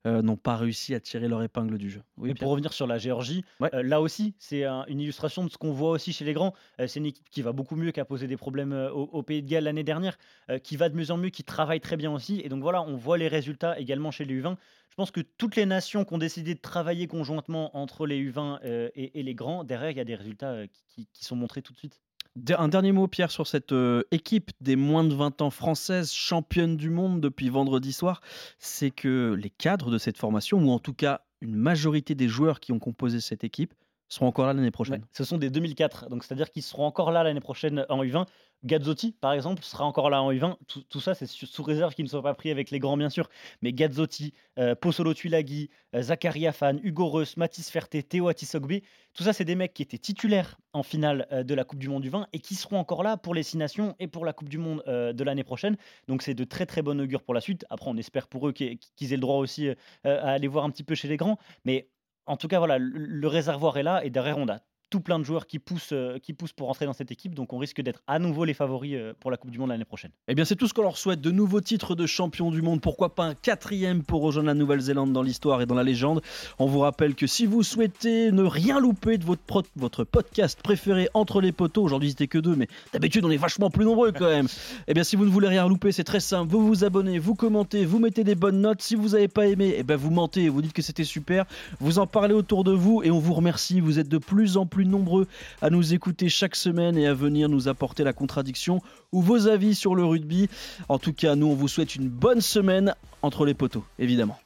n'ont 0.06 0.38
pas 0.38 0.56
réussi 0.56 0.94
à 0.94 1.00
tirer 1.00 1.28
leur 1.28 1.42
épingle 1.42 1.78
du 1.78 1.90
jeu. 1.90 2.02
Oui, 2.18 2.34
pour 2.34 2.50
revenir 2.50 2.74
sur 2.74 2.88
la 2.88 2.98
Géorgie, 2.98 3.44
là 3.72 4.02
aussi, 4.02 4.34
c'est 4.38 4.66
une 4.66 5.00
illustration 5.00 5.44
de 5.44 5.50
ce 5.50 5.58
qu'on 5.58 5.72
voit 5.72 5.92
aussi 5.92 6.14
chez 6.14 6.26
les 6.26 6.34
grands. 6.34 6.54
c'est 6.80 6.98
une 6.98 7.06
équipe 7.06 7.30
qui 7.30 7.42
va 7.42 7.52
beaucoup 7.52 7.76
mieux 7.76 7.92
qu'à 7.92 8.06
posé 8.12 8.28
des 8.28 8.36
problèmes 8.36 8.74
euh, 8.74 8.91
au, 8.91 9.24
Pays 9.24 9.41
de 9.41 9.47
Galles 9.47 9.63
l'année 9.63 9.86
dernière, 9.86 10.17
euh, 10.50 10.60
qui 10.60 10.76
va 10.76 10.89
de 10.89 10.97
mieux 10.97 11.12
en 11.12 11.17
mieux, 11.17 11.30
qui 11.30 11.45
travaille 11.45 11.80
très 11.80 11.95
bien 11.95 12.12
aussi. 12.12 12.41
Et 12.43 12.50
donc 12.50 12.62
voilà, 12.62 12.82
on 12.82 12.97
voit 12.97 13.17
les 13.17 13.30
résultats 13.30 13.80
également 13.80 14.12
chez 14.12 14.26
les 14.26 14.41
U20. 14.41 14.58
Je 14.89 14.95
pense 14.97 15.12
que 15.12 15.21
toutes 15.21 15.56
les 15.56 15.65
nations 15.65 16.04
qui 16.04 16.13
ont 16.13 16.17
décidé 16.17 16.54
de 16.54 16.60
travailler 16.60 17.08
conjointement 17.08 17.78
entre 17.78 18.06
les 18.06 18.21
U20 18.21 18.60
euh, 18.65 18.89
et, 18.95 19.24
les 19.24 19.34
grands, 19.34 19.63
derrière, 19.63 19.91
il 19.91 19.97
y 19.97 20.02
a 20.02 20.04
des 20.04 20.15
résultats 20.15 20.67
qui, 20.89 21.08
sont 21.13 21.38
montrés 21.38 21.62
tout 21.62 21.71
de 21.71 21.78
suite. 21.78 22.02
Un 22.50 22.67
dernier 22.67 22.91
mot, 22.91 23.08
Pierre, 23.08 23.32
sur 23.32 23.47
cette 23.47 23.74
équipe 24.12 24.52
des 24.60 24.76
moins 24.76 25.06
de 25.06 25.13
20 25.13 25.41
ans 25.41 25.50
françaises, 25.50 26.12
championne 26.12 26.76
du 26.76 26.89
monde 26.89 27.21
depuis 27.21 27.47
vendredi 27.47 27.93
soir, 27.93 28.19
c'est 28.60 28.91
que 28.91 29.38
les 29.41 29.50
cadres 29.50 29.89
de 29.89 29.97
cette 29.97 30.17
formation, 30.17 30.58
ou 30.58 30.69
en 30.69 30.80
tout 30.80 30.93
cas 30.93 31.21
une 31.39 31.56
majorité 31.56 32.13
des 32.13 32.28
joueurs 32.28 32.60
qui 32.60 32.74
ont 32.74 32.80
composé 32.80 33.21
cette 33.21 33.45
équipe, 33.45 33.74
seront 34.12 34.28
encore 34.28 34.45
là 34.45 34.54
l'année 34.54 34.71
prochaine. 34.71 35.06
ce 35.13 35.24
sont 35.24 35.38
des 35.38 35.50
2004, 35.50 36.10
donc 36.10 36.24
c'est-à-dire 36.24 36.52
qu'ils 36.52 36.63
seront 36.63 36.86
encore 36.86 37.12
là 37.12 37.24
l'année 37.24 37.39
prochaine 37.39 37.86
en 37.88 38.04
U20. 38.04 38.26
Gazzotti, 38.63 39.13
par 39.13 39.34
exemple, 39.34 39.63
sera 39.63 39.86
encore 39.86 40.10
là 40.10 40.21
en 40.21 40.32
U20. 40.32 40.56
Tout, 40.67 41.00
ça, 41.00 41.15
c'est 41.15 41.26
sous 41.26 41.63
réserve 41.63 41.95
qu'ils 41.95 42.06
ne 42.06 42.10
soient 42.10 42.21
pas 42.21 42.36
pris 42.36 42.52
avec 42.52 42.69
les 42.69 42.78
grands, 42.78 42.97
bien 42.97 43.10
sûr. 43.10 43.28
Mais 43.62 43.74
Gazzotti, 43.74 44.34
euh, 44.60 44.76
Pozzolo 44.76 45.13
Tuilagi, 45.13 45.69
euh, 45.95 46.02
Zakaria 46.04 46.52
Fan, 46.52 46.80
Hugo 46.84 47.08
Reus, 47.08 47.38
Mathis 47.38 47.71
Ferté, 47.71 48.04
Théo 48.04 48.28
Atisogbe, 48.28 48.82
tout 49.13 49.24
ça, 49.24 49.34
c'est 49.34 49.45
des 49.45 49.56
mecs 49.56 49.74
qui 49.74 49.82
étaient 49.82 49.97
titulaires 49.97 50.60
en 50.74 50.84
finale 50.84 51.28
euh, 51.32 51.43
de 51.43 51.54
la 51.56 51.63
Coupe 51.63 51.80
du 51.80 51.89
Monde 51.89 52.04
du 52.04 52.10
vin 52.10 52.28
et 52.34 52.39
qui 52.39 52.56
seront 52.56 52.78
encore 52.78 53.02
là 53.02 53.17
pour 53.17 53.34
les 53.34 53.43
Six 53.43 53.58
Nations 53.58 53.95
et 54.00 54.08
pour 54.08 54.26
la 54.26 54.34
Coupe 54.34 54.50
du 54.50 54.58
Monde 54.58 54.84
euh, 54.88 55.12
de 55.13 55.24
l'année 55.24 55.43
prochaine. 55.43 55.78
Donc, 56.08 56.21
c'est 56.21 56.36
de 56.36 56.43
très 56.43 56.65
très 56.65 56.82
bon 56.82 57.00
augure 57.02 57.24
pour 57.24 57.34
la 57.34 57.41
suite. 57.41 57.65
Après, 57.69 57.89
on 57.89 57.97
espère 57.97 58.28
pour 58.28 58.47
eux 58.47 58.52
qu'ils 58.52 58.78
aient 59.02 59.15
le 59.15 59.17
droit 59.17 59.38
aussi 59.38 59.69
à 60.04 60.32
aller 60.32 60.47
voir 60.47 60.65
un 60.65 60.69
petit 60.69 60.84
peu 60.84 60.95
chez 60.95 61.08
les 61.08 61.17
grands. 61.17 61.38
Mais 61.65 61.88
en 62.26 62.38
tout 62.38 62.48
cas, 62.48 62.58
voilà, 62.60 62.78
le 62.80 63.28
réservoir 63.28 63.78
est 63.78 63.84
là 63.84 64.04
et 64.06 64.10
derrière, 64.10 64.38
on 64.38 64.48
a 64.48 64.60
tout 64.91 64.99
plein 64.99 65.17
de 65.17 65.23
joueurs 65.23 65.47
qui 65.47 65.58
poussent, 65.58 65.93
euh, 65.93 66.19
qui 66.19 66.34
poussent 66.34 66.51
pour 66.51 66.69
entrer 66.69 66.86
dans 66.86 66.93
cette 66.93 67.12
équipe. 67.12 67.34
Donc 67.34 67.54
on 67.54 67.58
risque 67.58 67.82
d'être 67.82 68.04
à 68.08 68.19
nouveau 68.19 68.43
les 68.43 68.54
favoris 68.54 68.93
euh, 68.93 69.13
pour 69.19 69.32
la 69.32 69.38
Coupe 69.38 69.49
du 69.49 69.58
Monde 69.58 69.69
l'année 69.69 69.86
prochaine. 69.86 70.12
Eh 70.27 70.36
bien 70.36 70.45
c'est 70.45 70.58
tout 70.58 70.67
ce 70.67 70.73
qu'on 70.73 70.84
leur 70.84 70.97
souhaite. 70.97 71.21
De 71.21 71.32
nouveaux 71.32 71.62
titres 71.62 71.95
de 71.95 72.06
champion 72.06 72.51
du 72.51 72.62
monde. 72.62 72.82
Pourquoi 72.82 73.15
pas 73.15 73.23
un 73.23 73.34
quatrième 73.34 74.04
pour 74.04 74.21
rejoindre 74.21 74.47
la 74.47 74.54
Nouvelle-Zélande 74.54 75.13
dans 75.13 75.23
l'histoire 75.23 75.62
et 75.62 75.65
dans 75.65 75.75
la 75.75 75.84
légende. 75.84 76.21
On 76.60 76.67
vous 76.67 76.80
rappelle 76.80 77.15
que 77.15 77.25
si 77.25 77.45
vous 77.45 77.63
souhaitez 77.63 78.32
ne 78.32 78.43
rien 78.43 78.80
louper 78.80 79.17
de 79.17 79.23
votre, 79.23 79.63
votre 79.77 80.04
podcast 80.04 80.60
préféré 80.62 81.08
entre 81.13 81.39
les 81.39 81.54
poteaux, 81.54 81.84
aujourd'hui 81.84 82.10
c'était 82.10 82.27
que 82.27 82.38
deux, 82.38 82.56
mais 82.56 82.67
d'habitude 82.91 83.23
on 83.23 83.32
est 83.32 83.38
vachement 83.38 83.69
plus 83.69 83.86
nombreux 83.86 84.12
quand 84.12 84.30
même. 84.30 84.47
eh 84.88 84.93
bien 84.93 85.06
si 85.06 85.15
vous 85.15 85.25
ne 85.25 85.32
voulez 85.32 85.47
rien 85.47 85.67
louper, 85.67 85.93
c'est 85.93 86.04
très 86.04 86.19
simple. 86.19 86.51
Vous 86.51 86.67
vous 86.67 86.84
abonnez, 86.84 87.17
vous 87.17 87.36
commentez, 87.36 87.86
vous 87.86 87.99
mettez 87.99 88.25
des 88.25 88.36
bonnes 88.36 88.60
notes. 88.60 88.82
Si 88.82 88.95
vous 88.95 89.10
n'avez 89.10 89.30
pas 89.30 89.47
aimé, 89.47 89.75
eh 89.77 89.84
bien 89.84 89.95
vous 89.95 90.12
mentez, 90.12 90.49
vous 90.49 90.62
dites 90.62 90.73
que 90.73 90.82
c'était 90.82 91.06
super. 91.06 91.45
Vous 91.80 91.97
en 91.97 92.08
parlez 92.08 92.34
autour 92.34 92.65
de 92.65 92.73
vous 92.73 93.01
et 93.04 93.10
on 93.10 93.19
vous 93.19 93.34
remercie. 93.34 93.80
Vous 93.80 93.97
êtes 93.97 94.10
de 94.10 94.17
plus 94.17 94.58
en 94.58 94.65
nombreux 94.89 95.28
à 95.62 95.70
nous 95.70 95.94
écouter 95.94 96.30
chaque 96.30 96.56
semaine 96.56 96.98
et 96.98 97.08
à 97.08 97.13
venir 97.13 97.50
nous 97.50 97.67
apporter 97.67 98.04
la 98.04 98.13
contradiction 98.13 98.82
ou 99.12 99.22
vos 99.22 99.48
avis 99.48 99.76
sur 99.76 99.96
le 99.96 100.06
rugby. 100.06 100.50
En 100.89 101.00
tout 101.00 101.13
cas, 101.13 101.36
nous, 101.36 101.48
on 101.48 101.56
vous 101.56 101.67
souhaite 101.67 101.96
une 101.96 102.10
bonne 102.10 102.41
semaine 102.41 102.96
entre 103.22 103.46
les 103.46 103.54
poteaux, 103.54 103.86
évidemment. 104.00 104.38